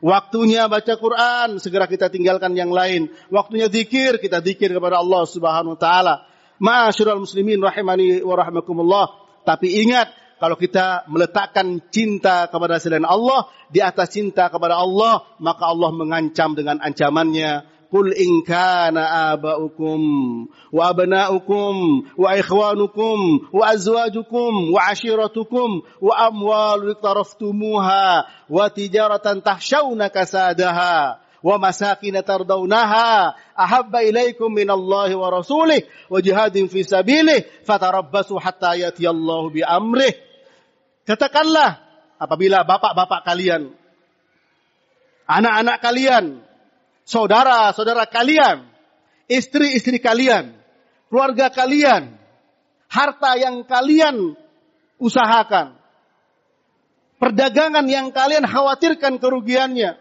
Waktunya 0.04 0.68
baca 0.68 1.00
Quran, 1.00 1.64
segera 1.64 1.88
kita 1.88 2.12
tinggalkan 2.12 2.52
yang 2.60 2.76
lain. 2.76 3.08
Waktunya 3.32 3.72
zikir, 3.72 4.20
kita 4.20 4.44
zikir 4.44 4.76
kepada 4.76 5.00
Allah 5.00 5.24
Subhanahu 5.24 5.74
wa 5.74 5.80
taala. 5.80 6.16
Ma'asyiral 6.60 7.24
muslimin 7.24 7.64
rahimani 7.64 8.20
wa 8.20 8.36
rahimakumullah. 8.36 9.06
Tapi 9.48 9.80
ingat, 9.80 10.12
kalau 10.44 10.60
kita 10.60 11.08
meletakkan 11.08 11.80
cinta 11.88 12.52
kepada 12.52 12.84
selain 12.84 13.08
Allah 13.08 13.48
di 13.72 13.80
atas 13.80 14.12
cinta 14.12 14.52
kepada 14.52 14.76
Allah, 14.76 15.24
maka 15.40 15.72
Allah 15.72 15.96
mengancam 15.96 16.52
dengan 16.52 16.84
ancamannya. 16.84 17.73
Wa 23.54 23.70
azwajukum 23.70 24.74
wa 24.74 24.82
ashiratukum 24.90 25.82
wa 26.02 26.14
amwal 26.18 26.90
iqtaraftumuha 26.92 28.26
wa 28.50 28.70
tijaratan 28.70 29.42
tahshawna 29.46 30.10
kasadaha 30.10 31.22
wa 31.44 31.60
masakin 31.60 32.24
tardawnaha 32.24 33.36
ahabba 33.56 34.00
ilaikum 34.04 34.48
minallahi 34.48 35.12
wa 35.14 35.28
rasulih 35.28 35.84
wa 36.10 36.24
jihadin 36.24 36.72
fi 36.72 36.88
sabilih 36.88 37.44
fatarabbasu 37.68 38.40
hatta 38.40 38.80
yatiyallahu 38.80 39.52
bi 39.52 39.60
amrih 39.60 40.16
katakanlah 41.04 41.84
apabila 42.16 42.64
bapak-bapak 42.64 43.28
kalian 43.28 43.76
anak-anak 45.28 45.78
kalian 45.84 46.43
saudara-saudara 47.04 48.08
kalian, 48.08 48.68
istri-istri 49.28 50.00
kalian, 50.00 50.56
keluarga 51.08 51.52
kalian, 51.52 52.16
harta 52.92 53.40
yang 53.40 53.64
kalian 53.68 54.36
usahakan, 55.00 55.76
perdagangan 57.20 57.86
yang 57.88 58.12
kalian 58.12 58.44
khawatirkan 58.48 59.20
kerugiannya, 59.20 60.00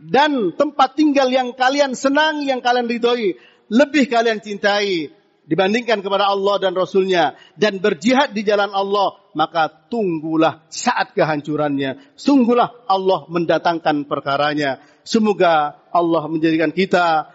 dan 0.00 0.52
tempat 0.58 0.98
tinggal 0.98 1.30
yang 1.30 1.54
kalian 1.54 1.96
senang, 1.96 2.42
yang 2.44 2.60
kalian 2.60 2.90
ridhoi, 2.90 3.38
lebih 3.72 4.10
kalian 4.10 4.42
cintai 4.44 5.08
dibandingkan 5.44 6.04
kepada 6.04 6.28
Allah 6.28 6.56
dan 6.60 6.72
Rasulnya 6.76 7.36
dan 7.56 7.80
berjihad 7.80 8.36
di 8.36 8.44
jalan 8.44 8.72
Allah, 8.72 9.23
maka 9.34 9.68
tunggulah 9.90 10.64
saat 10.70 11.12
kehancurannya. 11.12 12.14
Sungguhlah 12.14 12.86
Allah 12.86 13.26
mendatangkan 13.28 14.06
perkaranya. 14.08 14.80
Semoga 15.04 15.76
Allah 15.92 16.22
menjadikan 16.30 16.72
kita 16.72 17.28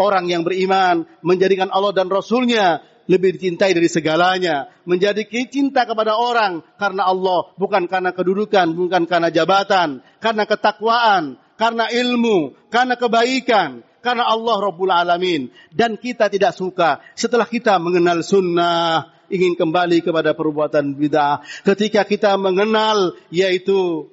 orang 0.00 0.30
yang 0.30 0.42
beriman, 0.46 1.04
menjadikan 1.20 1.68
Allah 1.68 1.92
dan 1.92 2.08
Rasulnya 2.08 2.80
lebih 3.10 3.36
dicintai 3.36 3.74
dari 3.74 3.90
segalanya. 3.90 4.70
Menjadi 4.88 5.26
cinta 5.50 5.84
kepada 5.84 6.16
orang 6.16 6.62
karena 6.78 7.06
Allah, 7.06 7.52
bukan 7.58 7.84
karena 7.90 8.14
kedudukan, 8.14 8.72
bukan 8.72 9.04
karena 9.04 9.28
jabatan, 9.28 10.00
karena 10.22 10.44
ketakwaan, 10.48 11.36
karena 11.58 11.86
ilmu, 11.90 12.56
karena 12.72 12.94
kebaikan, 12.96 13.84
karena 14.02 14.24
Allah 14.26 14.56
Rabbul 14.58 14.90
Alamin. 14.90 15.52
Dan 15.70 16.00
kita 16.00 16.26
tidak 16.32 16.56
suka 16.56 17.04
setelah 17.14 17.46
kita 17.46 17.78
mengenal 17.78 18.24
sunnah, 18.24 19.11
ingin 19.32 19.56
kembali 19.56 20.04
kepada 20.04 20.36
perbuatan 20.36 20.92
bid'ah. 20.92 21.40
Ketika 21.64 22.04
kita 22.04 22.36
mengenal 22.36 23.16
yaitu 23.32 24.12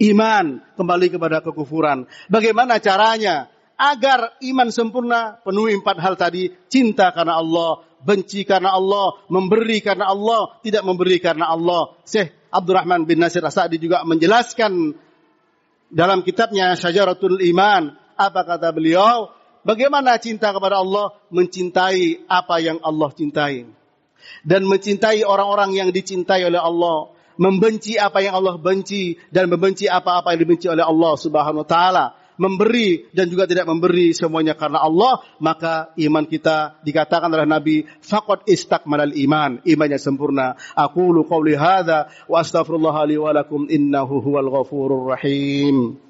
iman 0.00 0.62
kembali 0.78 1.06
kepada 1.10 1.42
kekufuran. 1.42 2.06
Bagaimana 2.30 2.78
caranya? 2.78 3.50
Agar 3.76 4.40
iman 4.40 4.72
sempurna 4.72 5.36
penuhi 5.44 5.76
empat 5.76 6.00
hal 6.00 6.14
tadi. 6.16 6.48
Cinta 6.70 7.12
karena 7.12 7.36
Allah 7.36 7.84
benci 8.00 8.46
karena 8.46 8.72
Allah 8.72 9.20
memberi 9.28 9.82
karena 9.84 10.08
Allah 10.08 10.56
tidak 10.64 10.86
memberi 10.86 11.20
karena 11.20 11.52
Allah. 11.52 11.92
Syekh 12.06 12.48
Abdurrahman 12.48 13.04
bin 13.04 13.20
Nasir 13.20 13.44
Asadi 13.44 13.76
juga 13.76 14.00
menjelaskan 14.06 14.96
dalam 15.92 16.24
kitabnya 16.24 16.72
Syajaratul 16.72 17.42
Iman 17.44 17.92
apa 18.16 18.40
kata 18.48 18.72
beliau? 18.72 19.28
Bagaimana 19.60 20.16
cinta 20.22 20.54
kepada 20.56 20.80
Allah? 20.80 21.12
Mencintai 21.28 22.24
apa 22.30 22.56
yang 22.62 22.80
Allah 22.80 23.10
cintai 23.12 23.66
dan 24.42 24.66
mencintai 24.66 25.22
orang-orang 25.22 25.74
yang 25.76 25.88
dicintai 25.90 26.44
oleh 26.46 26.60
Allah 26.60 27.16
membenci 27.36 28.00
apa 28.00 28.24
yang 28.24 28.36
Allah 28.36 28.56
benci 28.56 29.16
dan 29.28 29.48
membenci 29.52 29.86
apa-apa 29.86 30.32
yang 30.34 30.40
dibenci 30.40 30.66
oleh 30.72 30.84
Allah 30.84 31.12
Subhanahu 31.20 31.62
wa 31.64 31.68
taala, 31.68 32.06
memberi 32.40 33.08
dan 33.12 33.28
juga 33.28 33.48
tidak 33.48 33.68
memberi 33.68 34.12
semuanya 34.12 34.56
karena 34.56 34.84
Allah, 34.84 35.24
maka 35.40 35.92
iman 35.96 36.24
kita 36.24 36.80
dikatakan 36.84 37.32
oleh 37.32 37.48
Nabi 37.48 37.76
faqad 38.00 38.48
istakmalal 38.48 39.12
iman, 39.28 39.60
imannya 39.64 40.00
sempurna. 40.00 40.56
Aku 40.76 41.12
qauli 41.24 41.56
hadza 41.56 42.08
wa 42.28 42.40
astaghfirullah 42.40 42.96
li 43.08 43.16
wa 43.16 43.32
lakum 43.32 43.68
innahu 43.68 44.20
huwal 44.20 44.48
ghafurur 44.52 45.16
rahim. 45.16 46.05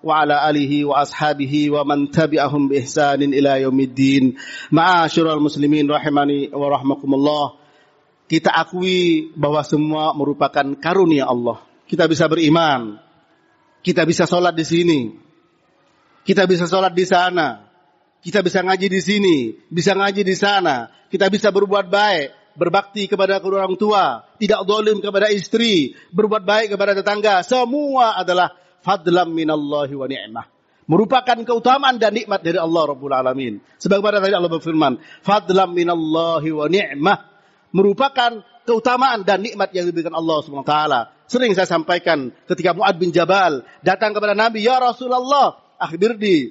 وعلى 0.00 0.50
آله 0.50 0.84
وأصحابه 0.84 1.70
ومن 1.70 2.10
تبعهم 2.10 2.68
بإحسان 2.68 3.20
إلى 3.22 3.62
يوم 3.68 3.80
الدين 3.80 4.34
معاشر 4.72 5.28
المسلمين 5.28 5.90
رحمني 5.90 6.50
ورحمكم 6.56 7.10
الله 7.14 7.44
kita 8.30 8.54
akui 8.54 9.28
bahwa 9.34 9.60
semua 9.66 10.14
merupakan 10.14 10.62
karunia 10.78 11.26
Allah 11.26 11.69
kita 11.90 12.06
bisa 12.06 12.30
beriman, 12.30 13.02
kita 13.82 14.06
bisa 14.06 14.22
sholat 14.22 14.54
di 14.54 14.62
sini, 14.62 15.00
kita 16.22 16.46
bisa 16.46 16.70
sholat 16.70 16.94
di 16.94 17.02
sana, 17.02 17.66
kita 18.22 18.46
bisa 18.46 18.62
ngaji 18.62 18.86
di 18.86 19.00
sini, 19.02 19.36
bisa 19.66 19.98
ngaji 19.98 20.22
di 20.22 20.36
sana, 20.38 20.86
kita 21.10 21.26
bisa 21.26 21.50
berbuat 21.50 21.90
baik, 21.90 22.54
berbakti 22.54 23.10
kepada 23.10 23.42
kedua 23.42 23.66
orang 23.66 23.74
tua, 23.74 24.22
tidak 24.38 24.62
dolim 24.70 25.02
kepada 25.02 25.34
istri, 25.34 25.98
berbuat 26.14 26.46
baik 26.46 26.78
kepada 26.78 26.94
tetangga, 26.94 27.42
semua 27.42 28.14
adalah 28.14 28.54
fadlam 28.86 29.34
minallahi 29.34 29.94
wa 29.98 30.06
ni'mah. 30.06 30.46
Merupakan 30.90 31.38
keutamaan 31.46 31.98
dan 31.98 32.14
nikmat 32.14 32.42
dari 32.42 32.58
Allah 32.58 32.82
Rabbul 32.86 33.14
Alamin. 33.14 33.62
Sebagaimana 33.78 34.18
tadi 34.18 34.34
Allah 34.34 34.50
berfirman, 34.50 34.98
fadlam 35.26 35.70
minallahi 35.74 36.50
wa 36.54 36.66
ni'mah. 36.70 37.18
Merupakan 37.70 38.42
keutamaan 38.66 39.22
dan 39.22 39.42
nikmat 39.42 39.70
yang 39.70 39.86
diberikan 39.86 40.14
Allah 40.14 40.42
Subhanahu 40.42 40.66
taala. 40.66 41.19
Sering 41.30 41.54
saya 41.54 41.70
sampaikan 41.70 42.34
ketika 42.50 42.74
Muad 42.74 42.98
bin 42.98 43.14
Jabal 43.14 43.62
datang 43.86 44.10
kepada 44.10 44.34
Nabi, 44.34 44.66
"Ya 44.66 44.82
Rasulullah, 44.82 45.62
akhbirni 45.78 46.50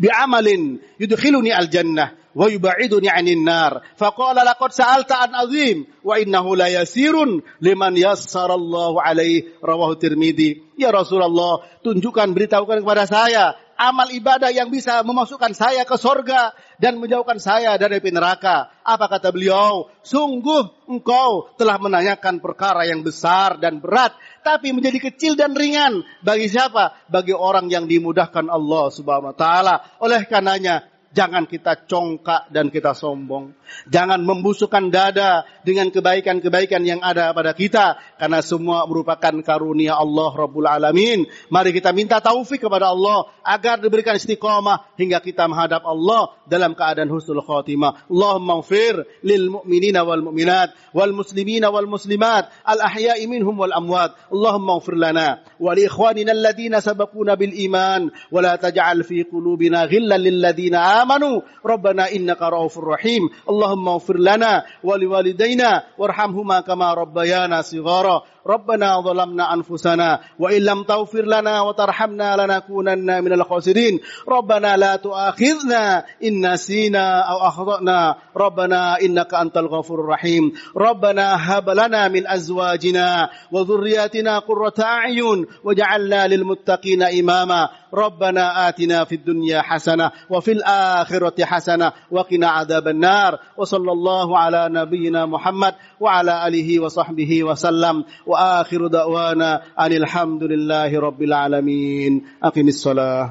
bi 0.00 0.08
amalin 0.08 0.80
yudkhiluni 0.96 1.52
al 1.52 1.68
jannah 1.68 2.16
wa 2.32 2.48
yubaiduni 2.48 3.12
'anil 3.12 3.44
nar." 3.44 3.84
Faqala 4.00 4.40
laqad 4.40 4.72
sa'alta 4.72 5.20
an 5.20 5.36
azim 5.36 5.84
wa 6.00 6.16
innahu 6.16 6.56
la 6.56 6.72
yasirun 6.72 7.44
liman 7.60 7.92
yassara 7.92 8.56
Allah 8.56 9.04
alaihi 9.04 9.60
rawahu 9.60 10.00
Tirmidzi. 10.00 10.80
Ya 10.80 10.88
Rasulullah, 10.88 11.60
tunjukkan 11.84 12.32
beritahukan 12.32 12.80
kepada 12.80 13.04
saya 13.04 13.52
amal 13.78 14.10
ibadah 14.10 14.50
yang 14.50 14.68
bisa 14.68 15.00
memasukkan 15.06 15.54
saya 15.54 15.86
ke 15.86 15.94
sorga 15.94 16.50
dan 16.82 16.98
menjauhkan 16.98 17.38
saya 17.38 17.78
dari 17.78 18.02
api 18.02 18.10
neraka. 18.10 18.74
Apa 18.82 19.06
kata 19.06 19.30
beliau? 19.30 19.86
Sungguh 20.02 20.90
engkau 20.90 21.54
telah 21.54 21.78
menanyakan 21.78 22.42
perkara 22.42 22.82
yang 22.90 23.06
besar 23.06 23.62
dan 23.62 23.78
berat, 23.78 24.18
tapi 24.42 24.74
menjadi 24.74 24.98
kecil 25.08 25.38
dan 25.38 25.54
ringan. 25.54 26.02
Bagi 26.26 26.50
siapa? 26.50 26.98
Bagi 27.06 27.32
orang 27.32 27.70
yang 27.70 27.86
dimudahkan 27.86 28.50
Allah 28.50 28.90
subhanahu 28.90 29.30
wa 29.30 29.36
ta'ala. 29.38 29.74
Oleh 30.02 30.26
karenanya, 30.26 30.82
Jangan 31.08 31.48
kita 31.48 31.88
congkak 31.88 32.52
dan 32.52 32.68
kita 32.68 32.92
sombong. 32.92 33.56
Jangan 33.88 34.20
membusukkan 34.28 34.92
dada 34.92 35.48
dengan 35.64 35.88
kebaikan-kebaikan 35.88 36.84
yang 36.84 37.00
ada 37.00 37.32
pada 37.32 37.56
kita. 37.56 37.96
Karena 38.20 38.44
semua 38.44 38.84
merupakan 38.84 39.32
karunia 39.40 39.96
Allah 39.96 40.30
Rabbul 40.36 40.68
Alamin. 40.68 41.24
Mari 41.48 41.72
kita 41.72 41.96
minta 41.96 42.20
taufik 42.20 42.60
kepada 42.60 42.92
Allah. 42.92 43.24
Agar 43.40 43.80
diberikan 43.80 44.20
istiqamah 44.20 44.92
hingga 45.00 45.24
kita 45.24 45.48
menghadap 45.48 45.80
Allah 45.88 46.36
dalam 46.44 46.76
keadaan 46.76 47.08
husnul 47.08 47.40
khatimah. 47.40 48.04
Allahumma 48.12 48.60
ufir 48.60 49.00
lil 49.24 49.48
mu'minina 49.48 50.04
wal 50.04 50.20
mu'minat. 50.28 50.76
Wal 50.92 51.16
muslimina 51.16 51.72
wal 51.72 51.88
muslimat. 51.88 52.52
Al 52.68 52.84
ahya'i 52.84 53.24
minhum 53.24 53.56
wal 53.56 53.72
amwat. 53.72 54.12
Allahumma 54.28 54.76
ufir 54.76 54.92
lana. 54.92 55.40
Wa 55.56 55.72
li 55.72 55.88
ikhwanina 55.88 56.36
alladhina 56.36 56.84
sabakuna 56.84 57.40
bil 57.40 57.56
iman. 57.64 58.12
Wa 58.28 58.44
la 58.44 58.60
taj'al 58.60 59.08
fi 59.08 59.24
qulubina 59.24 59.88
ghillan 59.88 60.20
lil 60.20 60.44
ladhina 60.44 60.97
آمنوا 60.97 61.41
ربنا 61.65 62.11
إنك 62.11 62.41
رؤوف 62.41 62.77
رحيم 62.79 63.21
اللهم 63.49 63.87
اغفر 63.89 64.17
لنا 64.17 64.63
ولوالدينا 64.83 65.83
وارحمهما 65.97 66.61
كما 66.61 66.93
ربيانا 66.93 67.61
صغارا 67.61 68.21
ربنا 68.48 69.00
ظلمنا 69.00 69.54
أنفسنا 69.54 70.20
وإن 70.38 70.62
لم 70.62 70.82
تغفر 70.82 71.24
لنا 71.24 71.60
وترحمنا 71.60 72.36
لنكونن 72.36 73.24
من 73.24 73.32
الخاسرين. 73.32 74.00
ربنا 74.28 74.76
لا 74.76 74.96
تؤاخذنا 74.96 76.04
إن 76.24 76.52
نسينا 76.52 77.20
أو 77.20 77.36
أخطأنا. 77.48 78.16
ربنا 78.36 79.00
إنك 79.00 79.34
أنت 79.34 79.56
الغفور 79.56 80.00
الرحيم. 80.00 80.52
ربنا 80.76 81.36
هب 81.38 81.70
لنا 81.70 82.08
من 82.08 82.26
أزواجنا 82.26 83.28
وذرياتنا 83.52 84.38
قرة 84.38 84.74
أعين 84.80 85.46
وجعلنا 85.64 86.26
للمتقين 86.26 87.02
إماما. 87.02 87.68
ربنا 87.94 88.68
آتنا 88.68 89.04
في 89.04 89.14
الدنيا 89.14 89.62
حسنة 89.62 90.10
وفي 90.30 90.52
الآخرة 90.52 91.44
حسنة 91.44 91.92
وقنا 92.10 92.48
عذاب 92.48 92.88
النار. 92.88 93.38
وصلى 93.56 93.92
الله 93.92 94.38
على 94.38 94.68
نبينا 94.70 95.26
محمد 95.26 95.74
وعلى 96.00 96.48
آله 96.48 96.80
وصحبه 96.80 97.44
وسلم. 97.44 98.04
وآخر 98.38 98.86
دعوانا 98.86 99.62
أن 99.80 99.92
الحمد 99.92 100.42
لله 100.42 101.00
رب 101.00 101.22
العالمين. 101.22 102.22
أقم 102.42 102.68
الصلاة. 102.68 103.30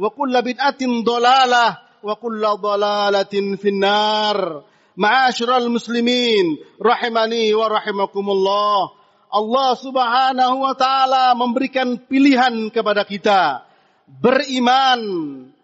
wa 0.00 0.08
kulla 0.08 0.40
bid'atin 0.40 1.04
dolalah 1.04 2.00
wa 2.00 2.14
kulla 2.16 2.56
dolalatin 2.56 3.60
finnar. 3.60 4.64
Ma'asyiral 4.96 5.68
muslimin, 5.68 6.60
rahimani 6.80 7.52
wa 7.52 7.68
rahimakumullah. 7.68 8.96
Allah 9.30 9.70
Subhanahu 9.78 10.56
wa 10.66 10.74
taala 10.74 11.32
memberikan 11.38 12.00
pilihan 12.08 12.72
kepada 12.72 13.06
kita 13.06 13.64
beriman 14.10 15.00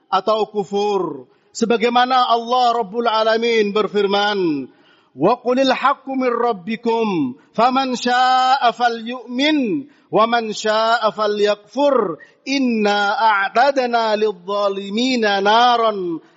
atau 0.06 0.46
kufur. 0.46 1.26
Sebagaimana 1.50 2.30
Allah 2.30 2.78
Rabbul 2.78 3.08
Alamin 3.10 3.74
berfirman, 3.74 4.70
"Wa 5.16 5.40
qulil 5.42 5.72
haqqu 5.72 6.12
min 6.14 6.30
rabbikum, 6.30 7.40
faman 7.56 7.96
syaa'a 7.98 8.70
falyu'min 8.70 9.90
وَمَنْ 10.12 10.54
شَاءَ 10.54 11.02
syaa'a 11.10 12.16
إِنَّا 12.46 13.00
أَعْتَدَنَا 13.18 14.14
a'tadna 14.14 15.32
نَارًا 15.42 15.94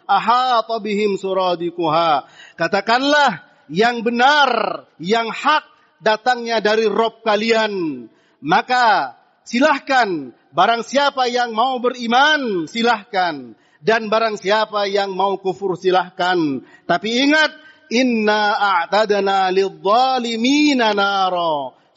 أَحَاطَ 0.10 0.70
بِهِمْ 0.82 1.22
سُرَادِكُهَا 1.22 2.12
katakanlah 2.58 3.32
yang 3.70 4.02
benar 4.02 4.84
yang 4.98 5.30
hak 5.30 5.70
datangnya 6.02 6.66
dari 6.66 6.90
Rob 6.90 7.22
kalian. 7.22 8.06
Maka 8.42 9.20
silahkan 9.46 10.34
barang 10.50 10.82
siapa 10.82 11.30
yang 11.30 11.54
mau 11.54 11.78
beriman 11.78 12.66
silahkan. 12.66 13.54
Dan 13.80 14.12
barang 14.12 14.36
siapa 14.36 14.92
yang 14.92 15.16
mau 15.16 15.40
kufur 15.40 15.80
silahkan. 15.80 16.66
Tapi 16.84 17.10
ingat 17.30 17.52
إِنَّا 17.90 18.42
أَعْتَدَنَا 18.54 19.50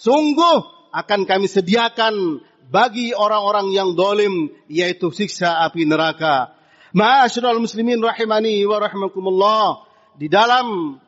sungguh 0.03 0.82
akan 0.93 1.25
kami 1.25 1.49
sediakan 1.49 2.45
bagi 2.69 3.17
orang-orang 3.17 3.73
yang 3.73 3.97
dolim 3.97 4.53
yaitu 4.69 5.09
siksa 5.09 5.65
api 5.65 5.89
neraka. 5.89 6.53
Ma'asyiral 6.93 7.59
muslimin 7.59 7.99
rahimani 8.05 8.61
wa 8.69 8.77
rahimakumullah. 8.77 9.89
Di 10.21 10.29
dalam 10.29 11.01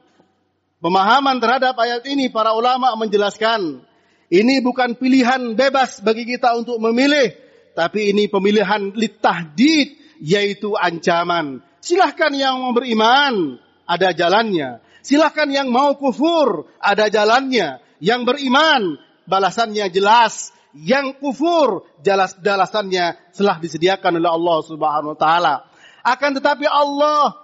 pemahaman 0.81 1.37
terhadap 1.39 1.77
ayat 1.77 2.09
ini 2.09 2.33
para 2.33 2.57
ulama 2.57 2.97
menjelaskan 2.97 3.85
ini 4.33 4.65
bukan 4.65 4.97
pilihan 4.97 5.53
bebas 5.53 6.01
bagi 6.01 6.25
kita 6.25 6.57
untuk 6.57 6.81
memilih, 6.81 7.37
tapi 7.77 8.11
ini 8.11 8.27
pemilihan 8.27 8.91
litahdid 8.97 9.95
yaitu 10.25 10.73
ancaman. 10.75 11.61
Silahkan 11.85 12.33
yang 12.33 12.73
beriman, 12.73 13.61
ada 13.85 14.17
jalannya. 14.17 14.81
Silahkan 15.05 15.47
yang 15.53 15.69
mau 15.69 16.01
kufur, 16.01 16.73
ada 16.81 17.13
jalannya. 17.13 17.85
Yang 18.01 18.21
beriman, 18.25 18.97
balasannya 19.29 19.89
jelas. 19.91 20.53
Yang 20.75 21.23
kufur, 21.23 21.87
jelas 22.03 22.35
balasannya 22.35 23.15
telah 23.31 23.63
disediakan 23.63 24.19
oleh 24.19 24.27
Allah 24.27 24.59
Subhanahu 24.67 25.15
wa 25.15 25.19
taala. 25.19 25.55
Akan 26.03 26.35
tetapi 26.35 26.67
Allah 26.67 27.39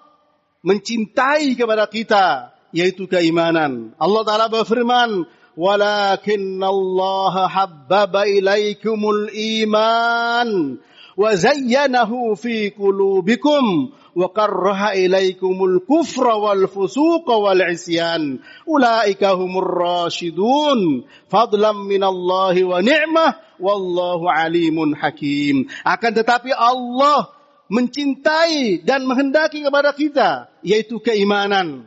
mencintai 0.66 1.54
kepada 1.54 1.86
kita 1.86 2.50
yaitu 2.74 3.06
keimanan. 3.06 3.94
Allah 4.02 4.22
taala 4.26 4.46
berfirman, 4.50 5.26
"Walakin 5.54 6.58
Allah 6.58 7.34
habbaba 7.46 8.26
ilaikumul 8.26 9.30
iman 9.30 10.78
wa 11.14 11.30
zayyanahu 11.34 12.34
fi 12.34 12.74
qulubikum 12.74 13.94
wa 14.16 14.29
karraha 14.35 14.99
ilaikumul 14.99 15.83
kufra 15.87 16.38
wal 16.38 16.66
fusuqa 16.66 17.37
wal 17.37 17.62
isyan 17.70 18.42
ulaika 18.66 19.37
humur 19.38 19.66
rasyidun 19.66 21.07
fadlan 21.31 21.87
minallahi 21.87 22.66
wa 22.66 22.83
ni'mah 22.83 23.38
wallahu 23.62 24.27
alimun 24.27 24.96
hakim 24.99 25.70
akan 25.87 26.12
tetapi 26.16 26.51
Allah 26.51 27.40
mencintai 27.70 28.83
dan 28.83 29.07
menghendaki 29.07 29.62
kepada 29.62 29.94
kita 29.94 30.51
yaitu 30.66 30.99
keimanan. 30.99 31.87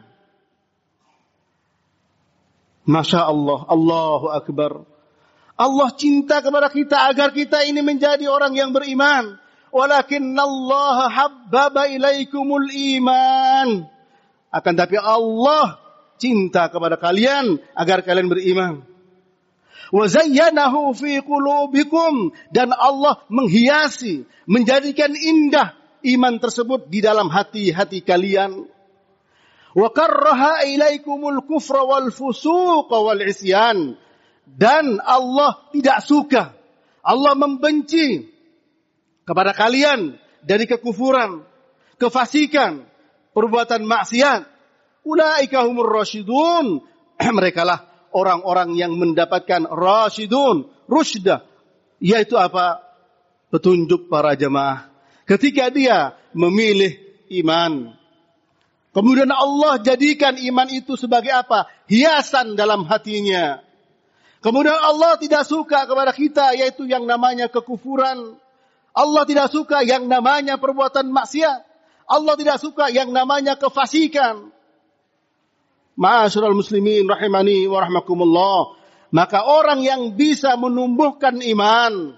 Masya 2.88 3.28
Allah, 3.28 3.68
Allahu 3.68 4.28
Akbar. 4.32 4.88
Allah 5.54 5.90
cinta 5.96 6.42
kepada 6.42 6.68
kita 6.72 7.08
agar 7.08 7.32
kita 7.32 7.68
ini 7.68 7.84
menjadi 7.84 8.26
orang 8.28 8.56
yang 8.56 8.74
beriman. 8.74 9.38
Walakin 9.74 10.38
Allah 10.38 11.10
habbaba 11.10 11.90
ilaikumul 11.90 12.70
iman. 12.70 13.90
Akan 14.54 14.78
tapi 14.78 15.02
Allah 15.02 15.82
cinta 16.22 16.70
kepada 16.70 17.02
kalian 17.02 17.58
agar 17.74 18.06
kalian 18.06 18.30
beriman. 18.30 18.86
Wa 19.90 20.06
zayyanahu 20.06 20.94
fi 20.94 21.26
qulubikum 21.26 22.38
dan 22.54 22.70
Allah 22.70 23.26
menghiasi, 23.34 24.30
menjadikan 24.46 25.10
indah 25.18 25.74
iman 26.06 26.38
tersebut 26.38 26.86
di 26.94 27.02
dalam 27.02 27.34
hati-hati 27.34 28.06
kalian. 28.06 28.70
Wa 29.74 29.90
karraha 29.90 30.70
ilaikumul 30.70 31.50
kufra 31.50 31.82
wal 31.82 32.14
fusuq 32.14 32.94
wal 32.94 33.22
isyan. 33.26 33.98
Dan 34.46 35.02
Allah 35.02 35.66
tidak 35.74 36.06
suka. 36.06 36.54
Allah 37.02 37.34
membenci 37.34 38.33
kepada 39.24 39.56
kalian 39.56 40.20
dari 40.44 40.68
kekufuran, 40.68 41.44
kefasikan, 42.00 42.84
perbuatan 43.36 43.84
maksiat. 43.84 44.42
Ulaika 45.04 45.68
humur 45.68 45.92
rasyidun. 45.92 46.80
Mereka 47.40 47.68
lah 47.68 47.84
orang-orang 48.16 48.78
yang 48.78 48.96
mendapatkan 48.96 49.68
rasyidun, 49.68 50.70
rusdah, 50.88 51.44
yaitu 52.00 52.40
apa? 52.40 52.80
Petunjuk 53.52 54.08
para 54.08 54.34
jemaah. 54.34 54.90
Ketika 55.24 55.70
dia 55.70 56.18
memilih 56.34 56.98
iman. 57.44 57.96
Kemudian 58.94 59.30
Allah 59.34 59.82
jadikan 59.82 60.38
iman 60.38 60.70
itu 60.70 60.94
sebagai 60.94 61.34
apa? 61.34 61.66
Hiasan 61.90 62.54
dalam 62.54 62.86
hatinya. 62.86 63.62
Kemudian 64.44 64.76
Allah 64.76 65.18
tidak 65.18 65.48
suka 65.48 65.88
kepada 65.88 66.12
kita 66.14 66.54
yaitu 66.54 66.86
yang 66.86 67.08
namanya 67.08 67.50
kekufuran. 67.50 68.38
Allah 68.93 69.23
tidak 69.25 69.49
suka 69.49 69.82
yang 69.82 70.06
namanya 70.06 70.62
perbuatan 70.62 71.10
maksiat. 71.10 71.65
Allah 72.06 72.34
tidak 72.38 72.62
suka 72.62 72.93
yang 72.93 73.10
namanya 73.10 73.58
kefasikan. 73.58 74.53
Ma'asyiral 75.97 76.53
muslimin 76.53 77.10
rahimani 77.10 77.65
wa 77.65 77.82
rahmakumullah. 77.82 78.77
Maka 79.13 79.45
orang 79.45 79.86
yang 79.86 80.17
bisa 80.17 80.58
menumbuhkan 80.58 81.38
iman, 81.41 82.17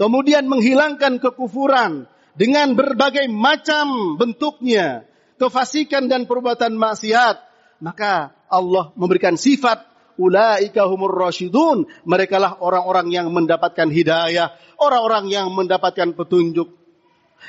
kemudian 0.00 0.48
menghilangkan 0.48 1.20
kekufuran 1.20 2.08
dengan 2.32 2.72
berbagai 2.72 3.28
macam 3.28 4.16
bentuknya, 4.16 5.04
kefasikan 5.36 6.08
dan 6.08 6.24
perbuatan 6.24 6.72
maksiat, 6.72 7.36
maka 7.84 8.32
Allah 8.48 8.96
memberikan 8.96 9.36
sifat 9.36 9.91
ulaika 10.22 10.86
humur 10.86 11.10
rasyidun. 11.10 11.90
Mereka 12.06 12.38
lah 12.38 12.62
orang-orang 12.62 13.10
yang 13.10 13.26
mendapatkan 13.34 13.90
hidayah, 13.90 14.54
orang-orang 14.78 15.26
yang 15.26 15.50
mendapatkan 15.50 16.14
petunjuk. 16.14 16.70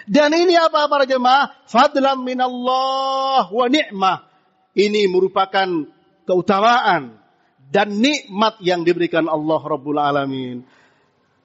Dan 0.09 0.33
ini 0.33 0.57
apa 0.57 0.89
para 0.89 1.05
jemaah? 1.05 1.53
Fadlam 1.69 2.25
minallah 2.25 3.45
wa 3.53 3.65
ni'mah 3.69 4.33
ini 4.73 5.05
merupakan 5.05 5.69
keutamaan 6.25 7.21
dan 7.69 7.93
nikmat 7.93 8.57
yang 8.65 8.81
diberikan 8.81 9.29
Allah 9.29 9.61
Rabbul 9.61 10.01
Alamin. 10.01 10.65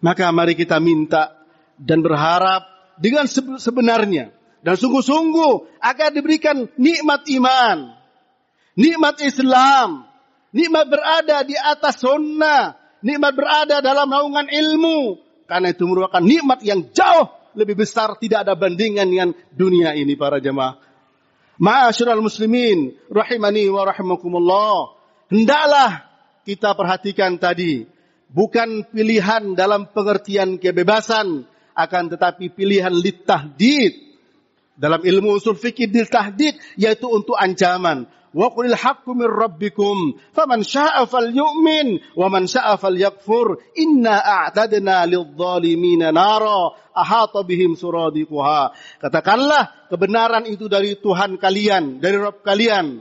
Maka 0.01 0.33
mari 0.33 0.57
kita 0.57 0.81
minta 0.81 1.37
dan 1.77 2.01
berharap 2.01 2.65
dengan 2.97 3.29
sebenarnya 3.61 4.33
dan 4.65 4.75
sungguh-sungguh 4.75 5.79
agar 5.79 6.11
diberikan 6.11 6.67
nikmat 6.81 7.29
iman, 7.39 7.95
nikmat 8.75 9.23
Islam, 9.23 10.08
nikmat 10.53 10.87
berada 10.89 11.45
di 11.45 11.57
atas 11.57 12.01
sunnah, 12.01 12.77
nikmat 13.05 13.33
berada 13.35 13.77
dalam 13.85 14.09
naungan 14.09 14.49
ilmu. 14.49 15.21
Karena 15.49 15.73
itu 15.73 15.89
merupakan 15.89 16.21
nikmat 16.21 16.61
yang 16.61 16.93
jauh 16.93 17.33
lebih 17.57 17.81
besar, 17.81 18.15
tidak 18.21 18.45
ada 18.45 18.55
bandingan 18.55 19.09
dengan 19.09 19.31
dunia 19.51 19.97
ini 19.97 20.13
para 20.15 20.39
jemaah. 20.39 20.79
Ma'asyiral 21.59 22.23
muslimin 22.23 22.95
rahimani 23.11 23.67
wa 23.67 23.83
rahimakumullah. 23.89 24.95
Hendaklah 25.27 26.07
kita 26.47 26.77
perhatikan 26.79 27.35
tadi 27.41 27.83
bukan 28.31 28.87
pilihan 28.93 29.59
dalam 29.59 29.91
pengertian 29.91 30.61
kebebasan 30.61 31.49
akan 31.75 32.05
tetapi 32.15 32.55
pilihan 32.55 32.95
litahdid. 32.95 34.07
Dalam 34.79 35.03
ilmu 35.03 35.35
usul 35.43 35.59
fikih 35.59 35.91
litahdid 35.91 36.55
yaitu 36.79 37.11
untuk 37.11 37.35
ancaman. 37.35 38.07
Wa 38.37 38.53
qulil 38.53 38.77
haqqu 38.77 39.17
min 39.17 39.29
rabbikum 39.29 40.21
faman 40.37 40.61
syaa'a 40.61 41.09
falyu'min 41.09 42.17
wa 42.17 42.29
man 42.29 42.45
syaa'a 42.45 42.77
falyakfur. 42.77 43.57
Inna 43.81 44.21
a'tadna 44.21 45.09
lidh-dhalimina 45.09 46.13
nara 46.13 46.77
ahata 46.93 47.47
bihim 47.47 47.79
suradiquha. 47.79 48.75
Katakanlah 49.01 49.89
kebenaran 49.89 50.45
itu 50.45 50.69
dari 50.69 50.99
Tuhan 51.01 51.41
kalian 51.41 52.03
dari 52.03 52.17
Rabb 52.21 52.45
kalian. 52.45 53.01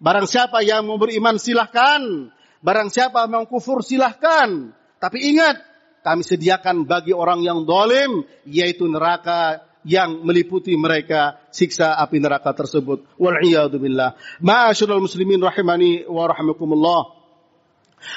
Barang 0.00 0.24
siapa 0.28 0.64
yang 0.64 0.88
mau 0.88 0.96
beriman 0.96 1.36
silahkan. 1.36 2.32
Barang 2.60 2.92
siapa 2.92 3.24
mau 3.28 3.48
kufur 3.48 3.80
silahkan. 3.80 4.72
Tapi 5.00 5.18
ingat 5.32 5.56
kami 6.00 6.24
sediakan 6.24 6.88
bagi 6.88 7.12
orang 7.12 7.44
yang 7.44 7.68
dolim 7.68 8.24
yaitu 8.48 8.88
neraka 8.88 9.69
yang 9.84 10.20
meliputi 10.24 10.76
mereka 10.76 11.40
siksa 11.48 11.96
api 11.96 12.20
neraka 12.20 12.52
tersebut. 12.52 13.04
Wal 13.16 13.40
billah. 13.80 14.16
Muslimin 15.00 15.40
rahimani 15.40 16.04
wa. 16.04 16.28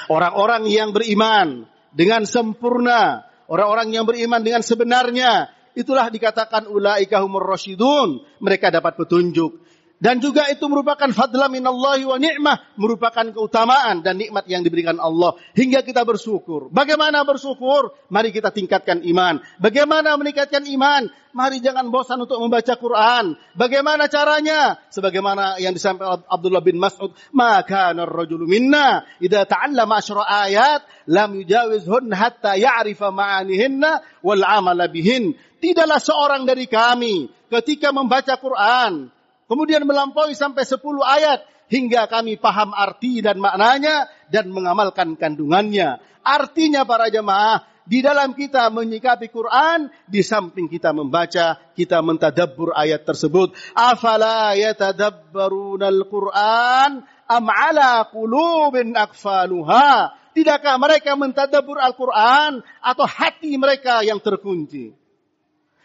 Orang-orang 0.08 0.62
yang 0.68 0.92
beriman 0.96 1.68
dengan 1.92 2.24
sempurna, 2.24 3.24
orang-orang 3.48 3.92
yang 3.92 4.04
beriman 4.08 4.40
dengan 4.40 4.64
sebenarnya, 4.64 5.52
itulah 5.76 6.08
dikatakan 6.08 6.68
ulaika 6.68 7.20
humur 7.20 7.44
rasyidun, 7.44 8.24
mereka 8.40 8.72
dapat 8.72 8.96
petunjuk. 8.96 9.63
Dan 10.04 10.20
juga 10.20 10.44
itu 10.52 10.68
merupakan 10.68 11.08
fadla 11.16 11.48
minallahi 11.48 12.04
wa 12.04 12.20
ni'mah. 12.20 12.76
Merupakan 12.76 13.24
keutamaan 13.32 14.04
dan 14.04 14.20
nikmat 14.20 14.44
yang 14.44 14.60
diberikan 14.60 15.00
Allah. 15.00 15.32
Hingga 15.56 15.80
kita 15.80 16.04
bersyukur. 16.04 16.68
Bagaimana 16.68 17.24
bersyukur? 17.24 17.96
Mari 18.12 18.28
kita 18.28 18.52
tingkatkan 18.52 19.00
iman. 19.00 19.40
Bagaimana 19.56 20.12
meningkatkan 20.20 20.68
iman? 20.76 21.08
Mari 21.32 21.64
jangan 21.64 21.88
bosan 21.88 22.20
untuk 22.20 22.36
membaca 22.36 22.76
Quran. 22.76 23.32
Bagaimana 23.56 24.04
caranya? 24.12 24.76
Sebagaimana 24.92 25.56
yang 25.56 25.72
disampaikan 25.72 26.20
Abdullah 26.28 26.60
bin 26.60 26.76
Mas'ud. 26.76 27.16
Maka 27.32 27.96
rajulu 27.96 28.44
minna. 28.44 29.08
Ida 29.24 29.48
ta'allama 29.48 30.04
asyra 30.04 30.28
ayat. 30.28 30.84
Lam 31.08 31.40
yujawizhun 31.40 32.12
hatta 32.12 32.60
ya'rifa 32.60 33.08
ma'anihinna. 33.08 34.20
Wal 34.20 34.44
amala 34.44 34.84
bihin. 34.84 35.32
Tidaklah 35.64 35.96
seorang 35.96 36.44
dari 36.44 36.68
kami 36.68 37.32
ketika 37.48 37.88
membaca 37.88 38.36
Quran 38.36 39.13
Kemudian 39.44 39.84
melampaui 39.84 40.32
sampai 40.32 40.64
10 40.64 40.80
ayat 41.04 41.44
hingga 41.68 42.08
kami 42.08 42.36
paham 42.40 42.72
arti 42.72 43.20
dan 43.24 43.40
maknanya 43.40 44.08
dan 44.28 44.48
mengamalkan 44.52 45.16
kandungannya. 45.16 46.00
Artinya 46.24 46.88
para 46.88 47.12
jemaah, 47.12 47.68
di 47.84 48.00
dalam 48.00 48.32
kita 48.32 48.72
menyikapi 48.72 49.28
Quran, 49.28 49.92
di 50.08 50.24
samping 50.24 50.72
kita 50.72 50.96
membaca, 50.96 51.60
kita 51.76 52.00
mentadabbur 52.00 52.72
ayat 52.72 53.04
tersebut. 53.04 53.52
Afala 53.76 54.56
yatadabbarunal 54.56 56.08
Quran 56.08 57.04
am 57.28 57.46
ala 57.52 58.08
qulubin 58.08 58.96
akfaluha? 58.96 60.16
Tidakkah 60.34 60.80
mereka 60.80 61.14
mentadabbur 61.14 61.78
Al-Quran 61.78 62.58
atau 62.82 63.06
hati 63.06 63.54
mereka 63.54 64.02
yang 64.02 64.18
terkunci? 64.18 64.90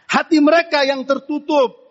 Hati 0.10 0.42
mereka 0.42 0.82
yang 0.88 1.06
tertutup. 1.06 1.89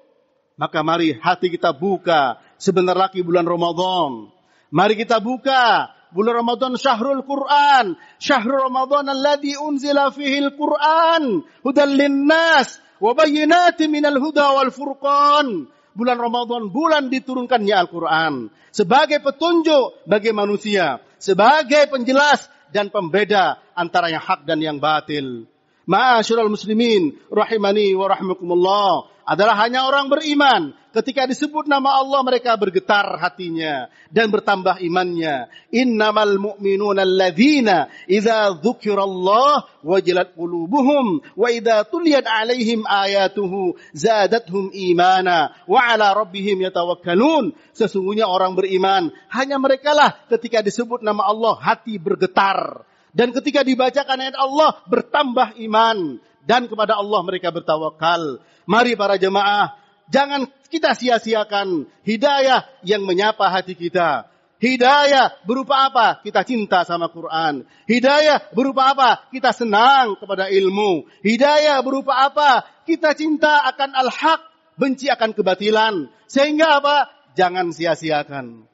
Maka 0.59 0.83
mari 0.83 1.15
hati 1.15 1.55
kita 1.55 1.71
buka 1.71 2.43
sebentar 2.59 2.99
lagi 2.99 3.23
bulan 3.23 3.47
Ramadan. 3.47 4.27
Mari 4.75 4.99
kita 4.99 5.23
buka 5.23 5.95
bulan 6.11 6.43
Ramadan 6.43 6.75
syahrul 6.75 7.23
Quran, 7.23 7.95
syahrul 8.19 8.67
Ramadan 8.67 9.07
alladhi 9.07 9.55
unzila 9.55 10.11
fihi 10.11 10.43
al-Quran 10.43 11.47
hudan 11.63 11.91
linnas 11.95 12.83
wa 12.99 13.15
bayyinatin 13.15 13.87
minal 13.87 14.19
huda 14.19 14.59
wal 14.59 14.75
furqan. 14.75 15.71
Bulan 15.95 16.19
Ramadan 16.19 16.71
bulan 16.71 17.11
diturunkannya 17.11 17.75
Al-Quran 17.75 18.55
sebagai 18.71 19.19
petunjuk 19.19 20.07
bagi 20.07 20.31
manusia, 20.31 21.03
sebagai 21.19 21.91
penjelas 21.91 22.47
dan 22.71 22.87
pembeda 22.87 23.59
antara 23.75 24.07
yang 24.07 24.23
hak 24.23 24.47
dan 24.47 24.63
yang 24.63 24.79
batil. 24.79 25.51
Ma'asyiral 25.89 26.53
muslimin 26.53 27.17
rahimani 27.33 27.97
wa 27.97 28.13
rahimakumullah 28.13 29.09
adalah 29.25 29.57
hanya 29.65 29.89
orang 29.89 30.13
beriman 30.13 30.77
Ketika 30.89 31.29
disebut 31.29 31.69
nama 31.69 32.01
Allah 32.01 32.25
mereka 32.25 32.57
bergetar 32.57 33.21
hatinya 33.21 33.93
dan 34.09 34.33
bertambah 34.33 34.81
imannya. 34.81 35.53
Innamal 35.69 36.41
mu'minuna 36.41 37.05
alladzina 37.05 37.93
idza 38.09 38.57
dzukirallah 38.57 39.85
wajilat 39.85 40.33
qulubuhum 40.33 41.21
wa 41.37 41.49
idza 41.53 41.85
tuliyat 41.87 42.25
alaihim 42.25 42.89
ayatuhu 42.89 43.77
zadatuhum 43.93 44.73
imana 44.73 45.53
wa 45.69 45.87
ala 45.87 46.17
rabbihim 46.17 46.65
yatawakkalun. 46.65 47.53
Sesungguhnya 47.77 48.25
orang 48.25 48.57
beriman 48.57 49.13
hanya 49.29 49.61
merekalah 49.61 50.25
ketika 50.33 50.65
disebut 50.65 51.05
nama 51.05 51.29
Allah 51.29 51.53
hati 51.61 52.01
bergetar 52.01 52.88
dan 53.17 53.33
ketika 53.33 53.65
dibacakan 53.65 54.19
ayat 54.21 54.37
Allah 54.37 54.81
bertambah 54.89 55.57
iman 55.69 56.21
dan 56.45 56.69
kepada 56.69 56.97
Allah 56.97 57.21
mereka 57.25 57.53
bertawakal. 57.53 58.41
Mari 58.69 58.97
para 59.01 59.17
jemaah 59.17 59.79
Jangan 60.09 60.49
kita 60.73 60.97
sia-siakan 60.97 61.89
hidayah 62.05 62.65
yang 62.85 63.05
menyapa 63.05 63.45
hati 63.53 63.77
kita. 63.77 64.29
Hidayah 64.59 65.47
berupa 65.47 65.87
apa? 65.87 66.19
Kita 66.25 66.43
cinta 66.43 66.83
sama 66.83 67.13
Quran. 67.13 67.63
Hidayah 67.87 68.51
berupa 68.51 68.91
apa? 68.91 69.31
Kita 69.31 69.55
senang 69.55 70.19
kepada 70.19 70.51
ilmu. 70.51 71.07
Hidayah 71.23 71.79
berupa 71.85 72.27
apa? 72.27 72.67
Kita 72.83 73.15
cinta 73.15 73.63
akan 73.71 73.95
al-haq, 73.95 74.41
benci 74.75 75.07
akan 75.13 75.31
kebatilan. 75.37 76.11
Sehingga 76.27 76.83
apa? 76.83 77.07
Jangan 77.39 77.71
sia-siakan. 77.71 78.67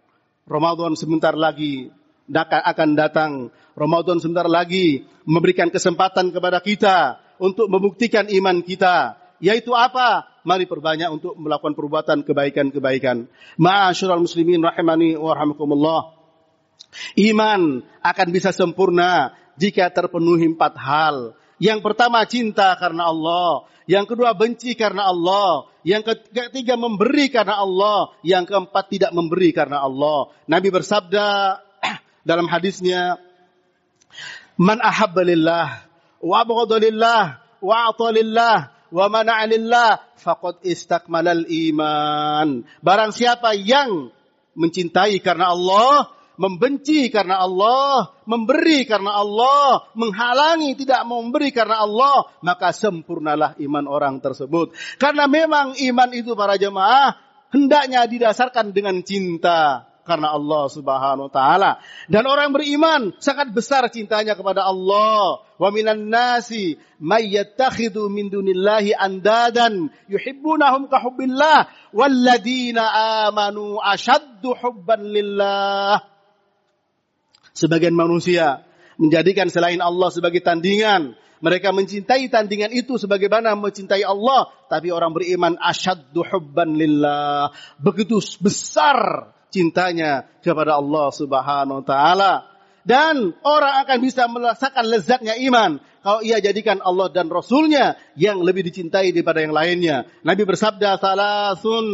Ramadan 0.48 0.96
sebentar 0.96 1.36
lagi 1.36 1.92
akan 2.32 2.90
datang. 2.96 3.52
Ramadan 3.74 4.22
sebentar 4.22 4.46
lagi 4.46 5.02
memberikan 5.26 5.68
kesempatan 5.68 6.30
kepada 6.30 6.62
kita 6.62 7.18
untuk 7.42 7.66
membuktikan 7.66 8.30
iman 8.30 8.62
kita. 8.62 9.18
Yaitu 9.42 9.74
apa? 9.74 10.30
Mari 10.46 10.64
perbanyak 10.64 11.10
untuk 11.10 11.34
melakukan 11.36 11.74
perbuatan 11.74 12.22
kebaikan-kebaikan. 12.22 13.26
Ma'asyiral 13.58 14.22
muslimin 14.22 14.62
rahimani 14.62 15.18
wa 15.18 15.34
rahmakumullah. 15.34 16.14
Iman 17.18 17.82
akan 18.00 18.28
bisa 18.30 18.54
sempurna 18.54 19.34
jika 19.58 19.90
terpenuhi 19.90 20.54
empat 20.54 20.78
hal. 20.78 21.16
Yang 21.58 21.80
pertama 21.82 22.22
cinta 22.26 22.74
karena 22.78 23.10
Allah. 23.10 23.66
Yang 23.84 24.16
kedua 24.16 24.32
benci 24.32 24.72
karena 24.78 25.10
Allah. 25.10 25.68
Yang 25.84 26.24
ketiga 26.32 26.78
memberi 26.78 27.28
karena 27.28 27.60
Allah. 27.60 28.14
Yang 28.22 28.54
keempat 28.54 28.84
tidak 28.88 29.10
memberi 29.12 29.50
karena 29.50 29.82
Allah. 29.82 30.30
Nabi 30.48 30.68
bersabda 30.72 31.60
dalam 32.28 32.46
hadisnya, 32.48 33.20
Man 34.54 34.78
ahabba 34.78 35.26
lillah, 35.26 35.68
wa 36.22 36.34
abghadha 36.42 36.78
lillah, 36.78 37.42
wa 37.58 37.90
lillah, 38.14 38.58
wa 38.94 39.10
mana'alillah 39.10 40.14
faqad 40.14 40.62
istakmalal 40.62 41.42
iman. 41.50 42.62
Barang 42.78 43.10
siapa 43.10 43.58
yang 43.58 44.14
mencintai 44.54 45.18
karena 45.18 45.50
Allah, 45.50 46.14
membenci 46.38 47.10
karena 47.10 47.42
Allah, 47.42 48.14
memberi 48.30 48.86
karena 48.86 49.18
Allah, 49.18 49.90
menghalangi 49.98 50.78
tidak 50.78 51.02
memberi 51.02 51.50
karena 51.50 51.82
Allah, 51.82 52.30
maka 52.46 52.70
sempurnalah 52.70 53.58
iman 53.58 53.84
orang 53.90 54.22
tersebut. 54.22 54.70
Karena 55.02 55.26
memang 55.26 55.74
iman 55.74 56.10
itu 56.14 56.38
para 56.38 56.54
jemaah 56.54 57.18
hendaknya 57.50 58.06
didasarkan 58.06 58.70
dengan 58.70 59.02
cinta 59.02 59.90
karena 60.04 60.36
Allah 60.36 60.68
Subhanahu 60.68 61.26
wa 61.26 61.32
taala. 61.32 61.80
Dan 62.06 62.28
orang 62.28 62.52
beriman 62.52 63.16
sangat 63.18 63.50
besar 63.50 63.88
cintanya 63.88 64.36
kepada 64.36 64.68
Allah. 64.68 65.42
Wa 65.56 65.72
minan 65.72 66.12
nasi 66.12 66.76
may 67.00 67.32
yattakhidhu 67.32 68.12
min 68.12 68.28
dunillahi 68.28 68.92
andadan 68.92 69.88
yuhibbunahum 70.06 70.92
ka 70.92 71.00
hubbillah 71.00 71.72
walladzina 71.96 72.84
amanu 73.26 73.80
ashaddu 73.80 74.52
hubban 74.60 75.08
lillah. 75.08 76.04
Sebagian 77.56 77.96
manusia 77.96 78.66
menjadikan 79.00 79.48
selain 79.48 79.80
Allah 79.80 80.12
sebagai 80.12 80.44
tandingan. 80.44 81.16
Mereka 81.44 81.76
mencintai 81.76 82.32
tandingan 82.32 82.72
itu 82.72 82.96
sebagaimana 82.96 83.52
mencintai 83.52 84.00
Allah. 84.00 84.48
Tapi 84.72 84.88
orang 84.88 85.12
beriman 85.12 85.60
asyaddu 85.60 86.24
hubban 86.24 86.72
lillah. 86.72 87.52
Begitu 87.76 88.16
besar 88.40 89.28
cintanya 89.54 90.26
kepada 90.42 90.82
Allah 90.82 91.14
Subhanahu 91.14 91.78
wa 91.82 91.86
taala. 91.86 92.32
Dan 92.84 93.32
orang 93.46 93.86
akan 93.86 93.98
bisa 94.02 94.28
merasakan 94.28 94.84
lezatnya 94.84 95.38
iman 95.48 95.80
kalau 96.04 96.20
ia 96.20 96.36
jadikan 96.42 96.84
Allah 96.84 97.08
dan 97.08 97.32
Rasulnya 97.32 97.96
yang 98.12 98.44
lebih 98.44 98.66
dicintai 98.66 99.08
daripada 99.14 99.40
yang 99.40 99.56
lainnya. 99.56 100.04
Nabi 100.20 100.42
bersabda, 100.44 101.00
"Salasun 101.00 101.86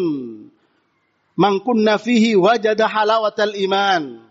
man 1.38 1.62
kunna 1.62 1.94
fihi 2.00 2.34
wajada 2.34 2.90
halawatal 2.90 3.54
iman." 3.54 4.26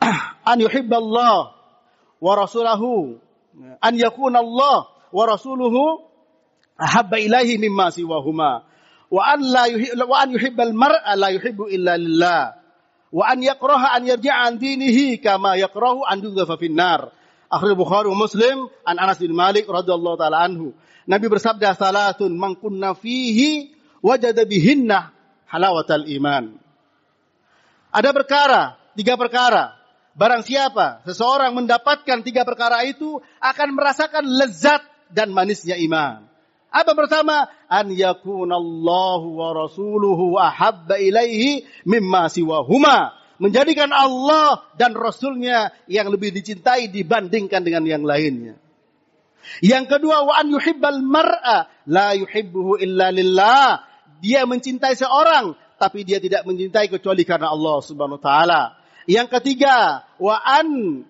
An 0.48 0.56
yuhibballah 0.64 1.52
wa 2.24 2.32
rasulahu 2.32 3.20
an 3.80 3.92
yakuna 3.96 4.40
Allah 4.40 4.88
wa 5.12 5.24
rasuluhu 5.26 6.04
ahabba 6.76 7.20
ilaihi 7.20 7.60
mimma 7.60 7.90
siwahuma 7.90 8.64
wa 9.10 9.22
an 9.26 9.42
la 9.42 9.66
wa 10.06 10.16
an 10.22 10.30
yuhibbal 10.30 10.72
mar'a 10.72 11.18
la 11.18 11.34
yuhibbu 11.34 11.66
illa 11.66 11.98
lillah. 11.98 12.42
Wa 13.10 13.26
an 13.26 13.42
yakraha 13.42 13.98
an 13.98 14.06
yarji'a 14.06 14.46
an 14.46 14.54
dinihi 14.62 15.18
kama 15.18 15.58
yakrahu 15.58 16.06
an 16.06 16.22
yudhafa 16.22 16.54
finnar 16.54 17.10
Akhir 17.50 17.74
Bukhari 17.74 18.06
Muslim 18.14 18.70
an 18.86 18.96
Anas 19.02 19.18
bin 19.18 19.34
Malik 19.34 19.66
radhiyallahu 19.66 20.14
taala 20.14 20.46
anhu. 20.46 20.70
Nabi 21.10 21.26
bersabda 21.26 21.74
salatun 21.74 22.38
man 22.38 22.54
kunna 22.54 22.94
fihi 22.94 23.74
wajada 23.98 24.46
bihinna 24.46 25.10
halawatal 25.50 26.06
iman. 26.06 26.54
Ada 27.90 28.14
perkara 28.14 28.78
tiga 28.94 29.18
perkara. 29.18 29.74
Barang 30.14 30.46
siapa 30.46 31.02
seseorang 31.02 31.50
mendapatkan 31.58 32.22
tiga 32.22 32.46
perkara 32.46 32.86
itu 32.86 33.18
akan 33.42 33.68
merasakan 33.74 34.22
lezat 34.22 34.86
dan 35.10 35.34
manisnya 35.34 35.74
iman 35.74 36.29
apa 36.70 36.94
pertama? 36.94 37.50
An 37.66 37.90
yakunallahu 37.90 39.26
wa 39.34 39.48
rasuluhu 39.66 40.38
ahabba 40.38 41.02
ilaihi 41.02 41.66
mimma 41.82 42.30
siwahuma. 42.30 43.18
Menjadikan 43.40 43.90
Allah 43.90 44.68
dan 44.76 44.92
Rasulnya 44.92 45.72
yang 45.88 46.12
lebih 46.12 46.30
dicintai 46.30 46.92
dibandingkan 46.92 47.64
dengan 47.64 47.82
yang 47.88 48.04
lainnya. 48.04 48.60
Yang 49.64 49.96
kedua, 49.96 50.28
wa 50.28 50.34
an 50.36 50.52
yuhibbal 50.52 51.00
mar'a 51.00 51.66
la 51.88 52.12
yuhibbuhu 52.14 52.78
illa 52.78 53.08
lillah. 53.08 53.82
Dia 54.20 54.44
mencintai 54.44 54.92
seorang, 54.92 55.56
tapi 55.80 56.04
dia 56.04 56.20
tidak 56.20 56.44
mencintai 56.44 56.92
kecuali 56.92 57.24
karena 57.24 57.48
Allah 57.48 57.80
subhanahu 57.80 58.20
wa 58.20 58.24
ta'ala. 58.24 58.62
Yang 59.08 59.40
ketiga, 59.40 60.04
wa 60.20 60.36
an 60.36 61.02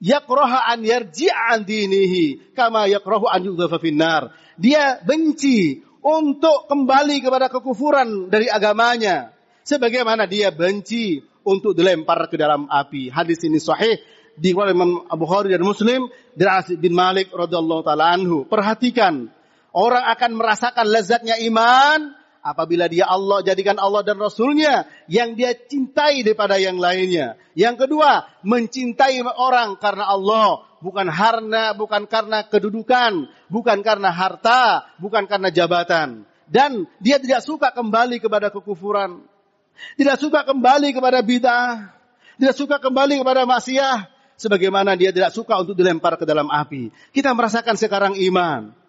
yakraha 0.00 0.72
an 0.72 0.80
yarji'an 0.82 1.62
dinihi 1.62 2.56
kama 2.56 2.88
yakrahu 2.88 3.28
an 3.28 3.44
yudhafa 3.44 3.78
finnar 3.78 4.32
dia 4.56 5.00
benci 5.04 5.84
untuk 6.00 6.68
kembali 6.68 7.20
kepada 7.20 7.52
kekufuran 7.52 8.32
dari 8.32 8.48
agamanya. 8.48 9.32
Sebagaimana 9.64 10.24
dia 10.24 10.48
benci 10.50 11.20
untuk 11.44 11.76
dilempar 11.76 12.28
ke 12.32 12.36
dalam 12.40 12.66
api. 12.68 13.12
Hadis 13.12 13.44
ini 13.44 13.60
sahih 13.60 14.00
di 14.36 14.56
Imam 14.56 15.04
Abu 15.08 15.28
Khari 15.28 15.52
dan 15.52 15.64
Muslim 15.64 16.08
dari 16.32 16.50
Asyid 16.50 16.80
bin 16.80 16.96
Malik 16.96 17.28
radhiyallahu 17.32 17.84
taala. 17.84 18.16
Perhatikan, 18.48 19.28
orang 19.76 20.04
akan 20.16 20.30
merasakan 20.36 20.86
lezatnya 20.88 21.36
iman 21.44 22.16
apabila 22.40 22.88
dia 22.88 23.08
Allah 23.08 23.44
jadikan 23.44 23.76
Allah 23.76 24.04
dan 24.04 24.16
Rasulnya 24.16 24.88
yang 25.06 25.36
dia 25.36 25.52
cintai 25.54 26.24
daripada 26.24 26.56
yang 26.56 26.80
lainnya. 26.80 27.36
Yang 27.52 27.86
kedua, 27.86 28.28
mencintai 28.44 29.20
orang 29.24 29.76
karena 29.76 30.08
Allah, 30.08 30.64
bukan 30.80 31.08
karena 31.08 31.76
bukan 31.76 32.08
karena 32.08 32.44
kedudukan, 32.48 33.28
bukan 33.52 33.78
karena 33.84 34.10
harta, 34.10 34.90
bukan 34.98 35.28
karena 35.28 35.48
jabatan. 35.52 36.24
Dan 36.50 36.90
dia 36.98 37.22
tidak 37.22 37.46
suka 37.46 37.70
kembali 37.70 38.18
kepada 38.18 38.50
kekufuran. 38.50 39.22
Tidak 39.94 40.18
suka 40.18 40.42
kembali 40.42 40.90
kepada 40.90 41.22
bid'ah. 41.22 41.94
Tidak 42.40 42.54
suka 42.58 42.82
kembali 42.82 43.22
kepada 43.22 43.46
maksiat. 43.46 44.10
Sebagaimana 44.40 44.96
dia 44.96 45.12
tidak 45.12 45.30
suka 45.36 45.60
untuk 45.60 45.76
dilempar 45.76 46.16
ke 46.16 46.24
dalam 46.24 46.48
api. 46.48 46.90
Kita 47.12 47.36
merasakan 47.36 47.76
sekarang 47.76 48.16
iman. 48.18 48.79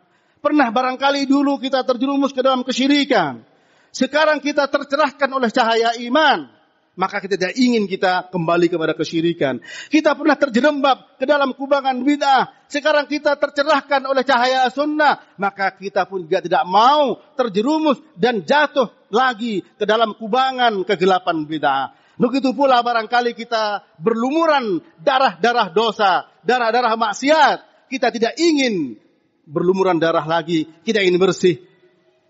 Pernah 0.41 0.73
barangkali 0.73 1.29
dulu 1.29 1.61
kita 1.61 1.85
terjerumus 1.85 2.33
ke 2.33 2.41
dalam 2.41 2.65
kesyirikan. 2.65 3.45
Sekarang 3.93 4.41
kita 4.41 4.65
tercerahkan 4.65 5.29
oleh 5.29 5.53
cahaya 5.53 5.93
iman. 6.01 6.49
Maka 6.91 7.23
kita 7.23 7.39
tidak 7.39 7.55
ingin 7.55 7.87
kita 7.87 8.27
kembali 8.33 8.67
kepada 8.67 8.91
kesyirikan. 8.97 9.63
Kita 9.87 10.11
pernah 10.11 10.35
terjerembab 10.35 11.15
ke 11.15 11.23
dalam 11.29 11.55
kubangan 11.55 11.95
bid'ah. 12.03 12.67
Sekarang 12.67 13.07
kita 13.07 13.39
tercerahkan 13.39 14.03
oleh 14.03 14.27
cahaya 14.27 14.67
sunnah. 14.67 15.23
Maka 15.39 15.77
kita 15.77 16.03
pun 16.09 16.27
juga 16.27 16.43
tidak 16.43 16.67
mau 16.67 17.21
terjerumus 17.37 18.01
dan 18.17 18.43
jatuh 18.43 18.91
lagi 19.07 19.63
ke 19.77 19.85
dalam 19.87 20.17
kubangan 20.17 20.83
kegelapan 20.83 21.47
bid'ah. 21.47 21.95
Begitu 22.19 22.51
pula 22.51 22.83
barangkali 22.83 23.37
kita 23.37 23.85
berlumuran 24.01 24.83
darah-darah 24.99 25.71
dosa, 25.71 26.27
darah-darah 26.43 26.97
maksiat. 26.99 27.87
Kita 27.87 28.11
tidak 28.11 28.35
ingin 28.35 28.99
berlumuran 29.45 29.97
darah 29.97 30.23
lagi, 30.23 30.67
kita 30.85 31.01
ingin 31.01 31.19
bersih 31.21 31.61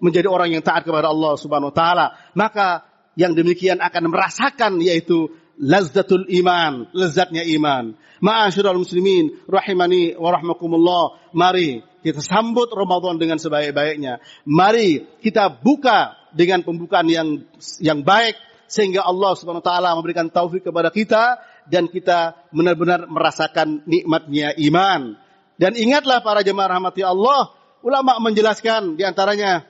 menjadi 0.02 0.28
orang 0.28 0.58
yang 0.58 0.64
taat 0.66 0.84
kepada 0.84 1.14
Allah 1.14 1.38
Subhanahu 1.38 1.70
wa 1.70 1.76
taala, 1.76 2.06
maka 2.34 2.84
yang 3.14 3.38
demikian 3.38 3.84
akan 3.84 4.10
merasakan 4.10 4.82
yaitu 4.82 5.30
lazzatul 5.62 6.26
iman, 6.42 6.90
lezatnya 6.92 7.46
iman. 7.60 7.94
Ma'asyiral 8.22 8.82
muslimin 8.82 9.46
rahimani 9.46 10.18
wa 10.18 10.34
rahmakumullah. 10.34 11.34
Mari 11.38 11.86
kita 12.02 12.22
sambut 12.22 12.70
Ramadan 12.74 13.22
dengan 13.22 13.38
sebaik-baiknya. 13.38 14.18
Mari 14.50 15.22
kita 15.22 15.54
buka 15.54 16.18
dengan 16.34 16.66
pembukaan 16.66 17.06
yang 17.06 17.46
yang 17.78 18.02
baik 18.02 18.38
sehingga 18.66 19.06
Allah 19.06 19.38
Subhanahu 19.38 19.62
wa 19.62 19.70
taala 19.70 19.90
memberikan 19.94 20.32
taufik 20.34 20.66
kepada 20.66 20.90
kita 20.90 21.38
dan 21.70 21.92
kita 21.92 22.50
benar-benar 22.50 23.06
merasakan 23.06 23.86
nikmatnya 23.86 24.58
iman. 24.72 25.20
Dan 25.62 25.78
ingatlah 25.78 26.26
para 26.26 26.42
jemaah 26.42 26.82
rahmati 26.82 27.06
Allah, 27.06 27.54
ulama 27.86 28.18
menjelaskan 28.18 28.98
di 28.98 29.06
antaranya 29.06 29.62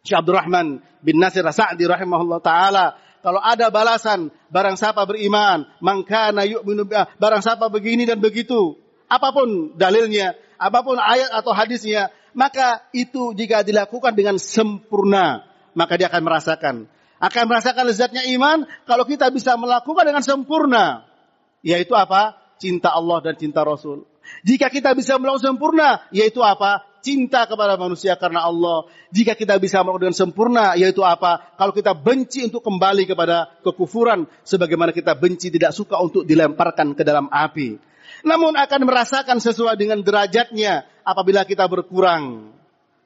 Syekh 0.00 0.24
Abdurrahman 0.24 0.80
bin 1.04 1.20
Nasir 1.20 1.44
Sa'di 1.44 1.84
rahimahullah 1.84 2.40
taala 2.40 2.96
kalau 3.20 3.38
ada 3.44 3.68
balasan 3.68 4.32
barang 4.48 4.80
siapa 4.80 5.04
beriman, 5.04 5.68
maka 5.84 6.32
yu'minu 6.32 6.88
barang 7.20 7.42
siapa 7.44 7.68
begini 7.68 8.08
dan 8.08 8.24
begitu, 8.24 8.80
apa 9.06 9.30
pun 9.36 9.76
dalilnya, 9.76 10.32
apa 10.56 10.80
pun 10.80 10.96
ayat 10.96 11.28
atau 11.30 11.52
hadisnya, 11.52 12.08
maka 12.32 12.82
itu 12.96 13.36
jika 13.36 13.60
dilakukan 13.62 14.16
dengan 14.16 14.40
sempurna, 14.40 15.44
maka 15.76 16.00
dia 16.00 16.08
akan 16.08 16.22
merasakan 16.24 16.76
akan 17.22 17.44
merasakan 17.46 17.86
lezatnya 17.86 18.26
iman 18.34 18.66
kalau 18.82 19.06
kita 19.06 19.30
bisa 19.30 19.54
melakukan 19.54 20.02
dengan 20.02 20.26
sempurna. 20.26 21.06
Yaitu 21.62 21.94
apa? 21.94 22.34
Cinta 22.58 22.90
Allah 22.90 23.22
dan 23.22 23.38
cinta 23.38 23.62
Rasul. 23.62 24.02
Jika 24.40 24.72
kita 24.72 24.96
bisa 24.96 25.20
melakukan 25.20 25.52
sempurna, 25.52 26.02
yaitu 26.08 26.40
apa? 26.40 26.88
Cinta 27.02 27.44
kepada 27.50 27.74
manusia 27.76 28.14
karena 28.16 28.46
Allah. 28.46 28.88
Jika 29.12 29.36
kita 29.36 29.58
bisa 29.58 29.82
melakukan 29.82 30.08
dengan 30.08 30.18
sempurna, 30.18 30.64
yaitu 30.78 31.04
apa? 31.04 31.52
Kalau 31.60 31.76
kita 31.76 31.92
benci 31.92 32.48
untuk 32.48 32.64
kembali 32.64 33.04
kepada 33.04 33.52
kekufuran, 33.60 34.24
sebagaimana 34.46 34.94
kita 34.94 35.12
benci 35.18 35.50
tidak 35.50 35.74
suka 35.74 35.98
untuk 35.98 36.24
dilemparkan 36.24 36.94
ke 36.94 37.02
dalam 37.02 37.26
api. 37.28 37.76
Namun 38.22 38.54
akan 38.54 38.80
merasakan 38.86 39.42
sesuai 39.42 39.74
dengan 39.74 39.98
derajatnya 40.00 40.86
apabila 41.02 41.42
kita 41.42 41.66
berkurang. 41.66 42.54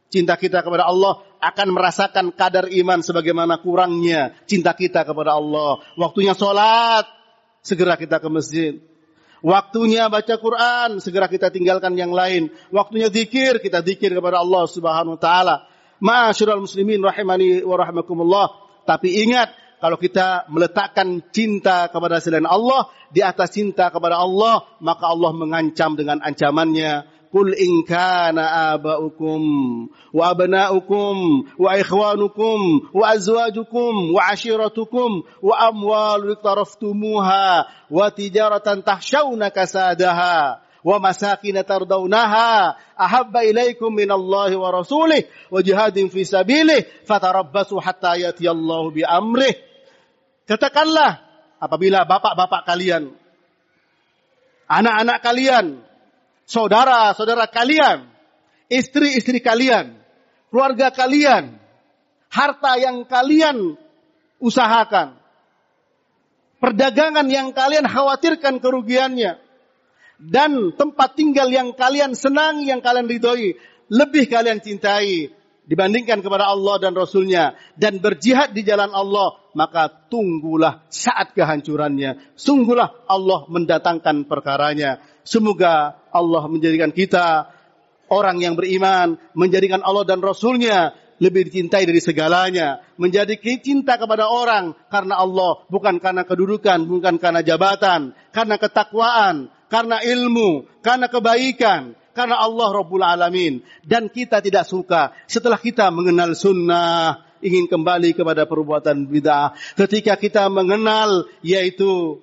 Cinta 0.07 0.39
kita 0.39 0.63
kepada 0.63 0.87
Allah 0.87 1.19
akan 1.43 1.69
merasakan 1.75 2.31
kadar 2.31 2.71
iman 2.71 3.03
sebagaimana 3.03 3.59
kurangnya 3.59 4.33
cinta 4.47 4.71
kita 4.77 5.03
kepada 5.03 5.35
Allah. 5.35 5.83
Waktunya 5.99 6.33
sholat, 6.37 7.11
segera 7.65 7.99
kita 7.99 8.23
ke 8.23 8.29
masjid. 8.31 8.79
Waktunya 9.45 10.09
baca 10.09 10.35
Quran, 10.41 11.01
segera 11.03 11.29
kita 11.29 11.53
tinggalkan 11.53 11.93
yang 11.97 12.13
lain. 12.13 12.49
Waktunya 12.73 13.13
zikir, 13.13 13.61
kita 13.61 13.85
zikir 13.85 14.13
kepada 14.17 14.41
Allah 14.41 14.65
Subhanahu 14.65 15.17
wa 15.17 15.21
taala. 15.21 15.57
Masyarul 16.01 16.65
muslimin 16.65 17.01
rahimani 17.01 17.65
wa 17.65 17.77
rahimakumullah. 17.77 18.47
Tapi 18.85 19.25
ingat, 19.27 19.53
kalau 19.77 20.01
kita 20.01 20.49
meletakkan 20.49 21.21
cinta 21.33 21.93
kepada 21.93 22.17
selain 22.17 22.49
Allah 22.49 22.89
di 23.13 23.21
atas 23.21 23.53
cinta 23.53 23.93
kepada 23.93 24.17
Allah, 24.17 24.65
maka 24.81 25.05
Allah 25.13 25.31
mengancam 25.37 25.93
dengan 25.97 26.25
ancamannya. 26.25 27.16
Wa 34.17 34.33
ashiratukum 34.33 35.23
wa 35.43 35.55
amwal 35.69 36.33
iqtaraftumuha 36.33 37.67
wa 37.91 38.05
tijaratan 38.11 38.81
tahshawna 38.83 39.51
kasadaha 39.53 40.61
wa 40.87 40.97
masakin 41.03 41.59
tardawnaha 41.67 42.79
ahabba 42.97 43.43
ilaikum 43.45 43.91
min 43.91 44.07
Allah 44.07 44.55
wa 44.55 44.71
rasulih 44.71 45.27
wa 45.51 45.59
jihadin 45.59 46.07
fi 46.09 46.23
sabilih 46.23 46.87
fatarabbasu 47.05 47.77
hatta 47.83 48.15
yati 48.17 48.47
Allah 48.47 48.83
bi 48.95 49.03
amrih 49.03 49.55
katakanlah 50.47 51.19
apabila 51.59 52.07
bapak-bapak 52.07 52.63
kalian 52.71 53.11
anak-anak 54.71 55.19
kalian 55.27 55.86
saudara-saudara 56.47 57.51
kalian, 57.51 58.07
istri-istri 58.71 59.43
kalian, 59.43 59.99
keluarga 60.49 60.95
kalian, 60.95 61.59
harta 62.31 62.73
yang 62.79 63.05
kalian 63.05 63.75
usahakan, 64.39 65.19
perdagangan 66.63 67.27
yang 67.27 67.51
kalian 67.51 67.85
khawatirkan 67.85 68.63
kerugiannya, 68.63 69.43
dan 70.17 70.73
tempat 70.73 71.13
tinggal 71.13 71.51
yang 71.53 71.77
kalian 71.77 72.17
senang, 72.17 72.65
yang 72.65 72.81
kalian 72.81 73.05
ridhoi, 73.05 73.59
lebih 73.93 74.27
kalian 74.27 74.65
cintai 74.65 75.29
dibandingkan 75.67 76.23
kepada 76.23 76.47
Allah 76.47 76.79
dan 76.79 76.95
Rasulnya 76.95 77.59
dan 77.75 77.99
berjihad 77.99 78.55
di 78.55 78.63
jalan 78.63 78.95
Allah, 78.95 79.37
maka 79.53 79.91
tunggulah 79.91 80.87
saat 80.89 81.35
kehancurannya. 81.35 82.39
Sungguhlah 82.39 83.05
Allah 83.11 83.45
mendatangkan 83.51 84.25
perkaranya. 84.31 85.03
Semoga 85.27 85.99
Allah 86.17 86.49
menjadikan 86.49 86.91
kita 86.91 87.53
orang 88.09 88.41
yang 88.41 88.55
beriman, 88.57 89.21
menjadikan 89.37 89.85
Allah 89.85 90.09
dan 90.09 90.25
Rasulnya 90.25 90.95
lebih 91.17 91.49
dicintai 91.49 91.85
dari 91.89 92.01
segalanya. 92.01 92.81
Menjadi 92.97 93.37
cinta 93.61 93.97
kepada 93.97 94.29
orang 94.29 94.77
karena 94.89 95.21
Allah, 95.21 95.65
bukan 95.69 96.01
karena 96.01 96.25
kedudukan, 96.25 96.85
bukan 96.89 97.17
karena 97.21 97.41
jabatan, 97.45 98.17
karena 98.33 98.57
ketakwaan, 98.57 99.53
karena 99.69 100.01
ilmu, 100.01 100.69
karena 100.81 101.07
kebaikan, 101.09 101.97
karena 102.17 102.37
Allah 102.41 102.69
Rabbul 102.73 103.05
Alamin. 103.05 103.61
Dan 103.85 104.09
kita 104.09 104.41
tidak 104.41 104.65
suka 104.69 105.13
setelah 105.29 105.61
kita 105.61 105.93
mengenal 105.93 106.33
sunnah, 106.37 107.27
ingin 107.45 107.69
kembali 107.69 108.17
kepada 108.17 108.49
perbuatan 108.49 109.09
bid'ah. 109.09 109.53
Ketika 109.77 110.17
kita 110.17 110.49
mengenal 110.49 111.29
yaitu 111.45 112.21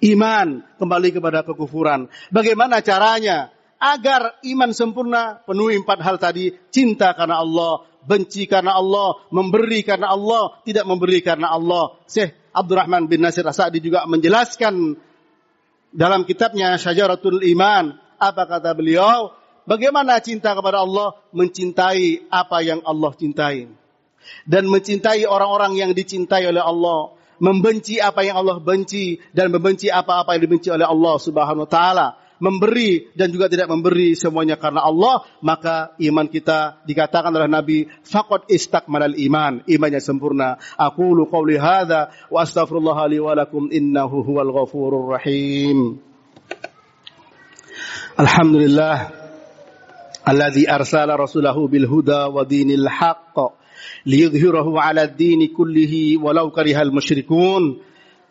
iman 0.00 0.64
kembali 0.80 1.08
kepada 1.12 1.44
kekufuran. 1.44 2.08
Bagaimana 2.32 2.80
caranya? 2.80 3.52
Agar 3.80 4.36
iman 4.44 4.76
sempurna 4.76 5.40
penuhi 5.44 5.80
empat 5.80 5.98
hal 6.04 6.20
tadi. 6.20 6.52
Cinta 6.68 7.16
karena 7.16 7.40
Allah, 7.40 7.88
benci 8.04 8.44
karena 8.44 8.76
Allah, 8.76 9.24
memberi 9.32 9.80
karena 9.80 10.12
Allah, 10.12 10.60
tidak 10.64 10.84
memberi 10.84 11.24
karena 11.24 11.52
Allah. 11.52 11.96
Syekh 12.04 12.52
Abdurrahman 12.52 13.08
bin 13.08 13.24
Nasir 13.24 13.44
Asadi 13.46 13.80
juga 13.80 14.04
menjelaskan 14.04 15.00
dalam 15.96 16.28
kitabnya 16.28 16.76
Syajaratul 16.76 17.40
Iman. 17.44 17.96
Apa 18.20 18.44
kata 18.44 18.76
beliau? 18.76 19.32
Bagaimana 19.64 20.20
cinta 20.20 20.52
kepada 20.52 20.84
Allah? 20.84 21.16
Mencintai 21.32 22.28
apa 22.28 22.60
yang 22.60 22.84
Allah 22.84 23.16
cintai. 23.16 23.64
Dan 24.44 24.68
mencintai 24.68 25.24
orang-orang 25.24 25.80
yang 25.80 25.90
dicintai 25.96 26.44
oleh 26.44 26.60
Allah 26.60 27.16
membenci 27.40 27.98
apa 27.98 28.22
yang 28.22 28.38
Allah 28.38 28.60
benci 28.60 29.18
dan 29.32 29.50
membenci 29.50 29.88
apa-apa 29.88 30.36
yang 30.36 30.42
dibenci 30.44 30.68
oleh 30.68 30.84
Allah 30.84 31.16
Subhanahu 31.16 31.64
wa 31.66 31.70
taala, 31.70 32.08
memberi 32.40 33.12
dan 33.12 33.28
juga 33.32 33.48
tidak 33.52 33.68
memberi 33.68 34.16
semuanya 34.16 34.56
karena 34.56 34.84
Allah, 34.84 35.24
maka 35.44 35.92
iman 36.00 36.26
kita 36.28 36.84
dikatakan 36.88 37.30
oleh 37.32 37.48
Nabi 37.48 37.78
faqad 38.04 38.48
istakmalal 38.48 39.14
iman, 39.28 39.64
imannya 39.68 40.00
sempurna. 40.00 40.56
Aku 40.76 41.16
lu 41.16 41.28
qauli 41.28 41.60
hadza 41.60 42.12
wa 42.32 42.44
astaghfirullah 42.44 42.98
li 43.12 43.18
wa 43.20 43.36
lakum 43.36 43.68
innahu 43.68 44.24
huwal 44.24 44.52
ghafurur 44.52 45.16
rahim. 45.16 46.00
Alhamdulillah 48.20 48.96
alladzi 50.28 50.68
arsala 50.68 51.16
rasulahu 51.16 51.68
bil 51.72 51.88
huda 51.88 52.28
wa 52.28 52.44
dinil 52.44 52.84
haqq 52.84 53.59
ليظهره 54.06 54.80
على 54.80 55.02
الدين 55.02 55.46
كله 55.46 56.16
ولو 56.22 56.50
كره 56.50 56.82
المشركون 56.82 57.78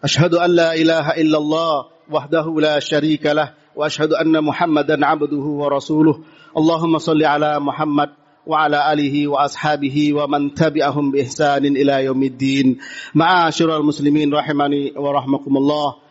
أشهد 0.04 0.34
أن 0.34 0.50
لا 0.52 0.76
إله 0.76 1.10
إلا 1.10 1.38
الله 1.38 1.86
وحده 2.12 2.46
لا 2.60 2.80
شريك 2.80 3.26
له 3.26 3.54
وأشهد 3.76 4.14
أن 4.14 4.44
محمدا 4.44 5.06
عبده 5.06 5.46
ورسوله 5.62 6.20
اللهم 6.58 6.98
صل 6.98 7.24
على 7.24 7.60
محمد 7.60 8.10
وعلى 8.48 8.94
آله 8.94 9.28
وأصحابه 9.28 10.14
ومن 10.14 10.54
تبعهم 10.54 11.12
بإحسان 11.12 11.66
إلى 11.66 12.06
يوم 12.06 12.24
الدين 12.24 12.78
معاشر 13.16 13.78
المسلمين 13.78 14.34
رحمني 14.34 14.94
ورحمكم 14.98 15.58
الله 15.58 16.10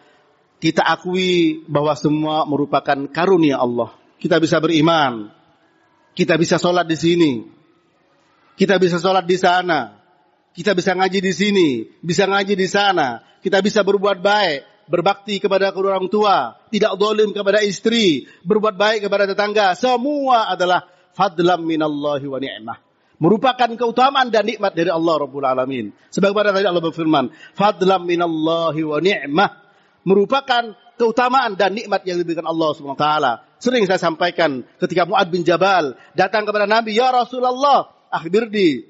kita 0.59 0.83
akui 0.83 1.63
bahwa 1.71 1.95
semua 1.95 2.43
merupakan 2.43 3.07
karunia 3.15 3.63
Allah. 3.63 3.95
Kita 4.19 4.43
bisa 4.43 4.59
beriman, 4.59 5.31
kita 6.19 6.35
bisa 6.35 6.59
sholat 6.59 6.83
di 6.83 6.99
sini, 6.99 7.33
kita 8.59 8.75
bisa 8.83 8.99
sholat 8.99 9.23
di 9.23 9.39
sana, 9.39 9.95
kita 10.51 10.75
bisa 10.75 10.91
ngaji 10.99 11.23
di 11.23 11.31
sini, 11.31 11.69
bisa 12.03 12.27
ngaji 12.27 12.59
di 12.59 12.67
sana, 12.67 13.23
kita 13.39 13.63
bisa 13.63 13.87
berbuat 13.87 14.19
baik, 14.19 14.91
berbakti 14.91 15.39
kepada 15.39 15.71
kedua 15.71 15.95
orang 15.95 16.11
tua, 16.11 16.59
tidak 16.75 16.99
dolim 16.99 17.31
kepada 17.31 17.63
istri, 17.63 18.27
berbuat 18.43 18.75
baik 18.75 19.07
kepada 19.07 19.31
tetangga, 19.31 19.79
semua 19.79 20.51
adalah 20.51 20.91
fadlam 21.15 21.63
minallahi 21.63 22.27
wa 22.27 22.39
ni'mah. 22.43 22.79
Merupakan 23.19 23.71
keutamaan 23.79 24.31
dan 24.31 24.47
nikmat 24.47 24.75
dari 24.75 24.91
Allah 24.91 25.15
Rabbul 25.23 25.43
Alamin. 25.47 25.91
Sebagaimana 26.11 26.55
tadi 26.55 26.67
Allah 26.67 26.83
berfirman, 26.83 27.31
fadlam 27.55 28.03
minallahi 28.07 28.83
wa 28.83 28.99
ni'mah. 28.99 29.51
Merupakan 30.03 30.75
keutamaan 30.99 31.55
dan 31.55 31.75
nikmat 31.79 32.03
yang 32.03 32.19
diberikan 32.19 32.47
Allah 32.47 32.75
Subhanahu 32.75 32.99
wa 32.99 33.03
taala. 33.03 33.33
Sering 33.59 33.87
saya 33.87 33.99
sampaikan 33.99 34.67
ketika 34.83 35.07
Muad 35.07 35.31
bin 35.31 35.43
Jabal 35.43 35.99
datang 36.15 36.47
kepada 36.47 36.67
Nabi, 36.67 36.95
"Ya 36.95 37.11
Rasulullah, 37.11 37.98
akhbirni 38.11 38.85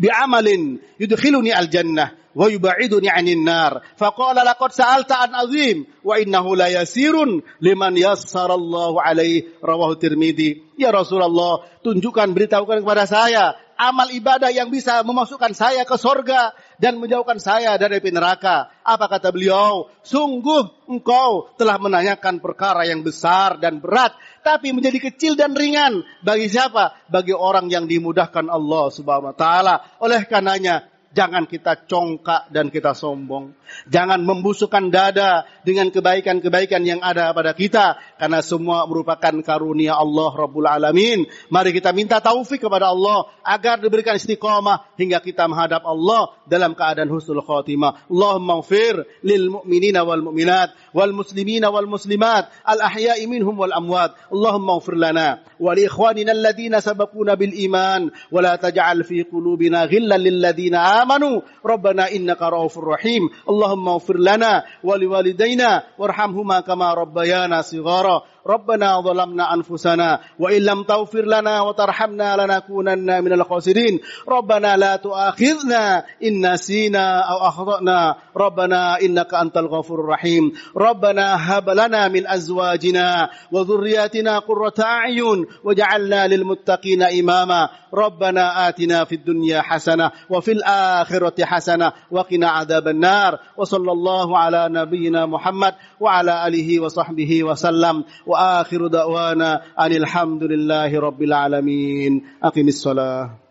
bi 0.00 0.08
amalin 0.08 0.80
yudkhiluni 0.98 1.52
al-jannah 1.52 2.14
wa 2.34 2.46
yubaiduni 2.50 3.10
'anil 3.10 3.42
nar." 3.44 3.84
Faqala 3.94 4.42
laqad 4.42 4.70
sa'alta 4.72 5.28
an 5.28 5.30
azim 5.34 5.86
wa 6.02 6.18
innahu 6.18 6.56
la 6.56 6.72
yasirun 6.72 7.42
liman 7.60 7.94
yassarallahu 7.94 8.98
alaihi 8.98 9.46
rawahu 9.62 10.00
Tirmidzi. 10.00 10.74
Ya 10.80 10.90
Rasulullah, 10.90 11.62
tunjukkan 11.86 12.34
beritahukan 12.34 12.82
kepada 12.82 13.06
saya 13.06 13.54
amal 13.78 14.10
ibadah 14.10 14.50
yang 14.54 14.70
bisa 14.70 15.02
memasukkan 15.02 15.52
saya 15.54 15.82
ke 15.82 15.96
sorga 15.98 16.54
dan 16.78 16.98
menjauhkan 16.98 17.38
saya 17.42 17.74
dari 17.76 17.98
api 17.98 18.10
neraka. 18.14 18.70
Apa 18.82 19.06
kata 19.10 19.34
beliau? 19.34 19.90
Sungguh 20.04 20.88
engkau 20.90 21.50
telah 21.58 21.76
menanyakan 21.80 22.38
perkara 22.38 22.86
yang 22.86 23.02
besar 23.02 23.58
dan 23.58 23.82
berat, 23.82 24.14
tapi 24.46 24.70
menjadi 24.70 25.10
kecil 25.10 25.34
dan 25.34 25.54
ringan. 25.56 26.04
Bagi 26.22 26.46
siapa? 26.46 26.94
Bagi 27.10 27.34
orang 27.34 27.66
yang 27.68 27.90
dimudahkan 27.90 28.46
Allah 28.46 28.84
subhanahu 28.92 29.34
wa 29.34 29.36
ta'ala. 29.36 29.74
Oleh 29.98 30.22
karenanya, 30.28 30.93
Jangan 31.14 31.46
kita 31.46 31.86
congkak 31.86 32.50
dan 32.50 32.74
kita 32.74 32.90
sombong. 32.90 33.54
Jangan 33.86 34.18
membusukkan 34.26 34.90
dada 34.90 35.46
dengan 35.62 35.86
kebaikan-kebaikan 35.94 36.82
yang 36.82 36.98
ada 37.06 37.30
pada 37.30 37.54
kita. 37.54 38.02
Karena 38.18 38.42
semua 38.42 38.82
merupakan 38.90 39.30
karunia 39.46 39.94
Allah 39.94 40.34
Rabbul 40.34 40.66
Alamin. 40.66 41.22
Mari 41.54 41.70
kita 41.70 41.94
minta 41.94 42.18
taufik 42.18 42.66
kepada 42.66 42.90
Allah. 42.90 43.30
Agar 43.46 43.78
diberikan 43.78 44.18
istiqamah 44.18 44.90
hingga 44.98 45.22
kita 45.22 45.46
menghadap 45.46 45.86
Allah 45.86 46.34
dalam 46.50 46.74
keadaan 46.74 47.06
husnul 47.06 47.46
khatimah. 47.46 48.10
Allahumma 48.10 48.58
ufir 48.58 49.06
lil 49.22 49.54
mu'minina 49.54 50.02
wal 50.02 50.18
mu'minat. 50.18 50.74
Wal 50.90 51.14
muslimina 51.14 51.70
wal 51.70 51.86
muslimat. 51.86 52.50
Al 52.66 52.82
ahya'i 52.82 53.30
minhum 53.30 53.54
wal 53.54 53.70
amwat. 53.70 54.18
Allahumma 54.34 54.82
ufir 54.82 54.98
lana. 54.98 55.46
Wa 55.62 55.78
li 55.78 55.86
ikhwanina 55.86 56.34
alladhina 56.34 56.82
sabakuna 56.82 57.38
bil 57.38 57.54
iman. 57.70 58.10
Wa 58.34 58.42
la 58.42 58.58
taj'al 58.58 59.06
fi 59.06 59.22
qulubina 59.22 59.86
ghillan 59.86 60.18
lil 60.18 60.42
ladhina 60.42 61.03
آمنوا 61.03 61.41
ربنا 61.65 62.11
إنك 62.11 62.41
رؤوف 62.41 62.77
رحيم 62.77 63.21
اللهم 63.49 63.87
اغفر 63.89 64.17
لنا 64.17 64.63
ولوالدينا 64.83 65.83
وارحمهما 65.97 66.59
كما 66.59 66.93
ربيانا 66.93 67.61
صغارا 67.61 68.21
ربنا 68.47 69.01
ظلمنا 69.01 69.53
أنفسنا 69.53 70.19
وإن 70.39 70.61
لم 70.61 70.83
تغفر 70.83 71.25
لنا 71.25 71.61
وترحمنا 71.61 72.45
لنكونن 72.45 73.23
من 73.23 73.33
الخاسرين 73.33 73.99
ربنا 74.27 74.77
لا 74.77 74.95
تؤاخذنا 74.95 76.03
إن 76.23 76.53
نسينا 76.53 77.19
أو 77.19 77.37
أخطأنا 77.47 78.15
ربنا 78.37 79.01
إنك 79.01 79.33
أنت 79.33 79.57
الغفور 79.57 79.99
الرحيم 79.99 80.51
ربنا 80.77 81.57
هب 81.57 81.69
لنا 81.69 82.07
من 82.07 82.27
أزواجنا 82.27 83.29
وذرياتنا 83.51 84.39
قرة 84.39 84.73
أعين 84.79 85.45
وجعلنا 85.63 86.27
للمتقين 86.27 87.03
إماما 87.03 87.69
ربنا 87.93 88.69
آتنا 88.69 89.03
في 89.03 89.15
الدنيا 89.15 89.61
حسنة 89.61 90.11
وفي 90.29 90.51
الآخرة 90.51 91.45
حسنة 91.45 91.91
وقنا 92.11 92.49
عذاب 92.49 92.87
النار 92.87 93.39
وصلى 93.57 93.91
الله 93.91 94.37
على 94.37 94.67
نبينا 94.69 95.25
محمد 95.25 95.73
وعلى 95.99 96.47
آله 96.47 96.79
وصحبه 96.79 97.43
وسلم 97.43 98.03
وآخر 98.34 98.86
دعوانا 98.86 99.62
أن 99.78 99.92
الحمد 99.92 100.42
لله 100.42 101.00
رب 101.00 101.22
العالمين. 101.22 102.22
أقم 102.42 102.68
الصلاة. 102.68 103.43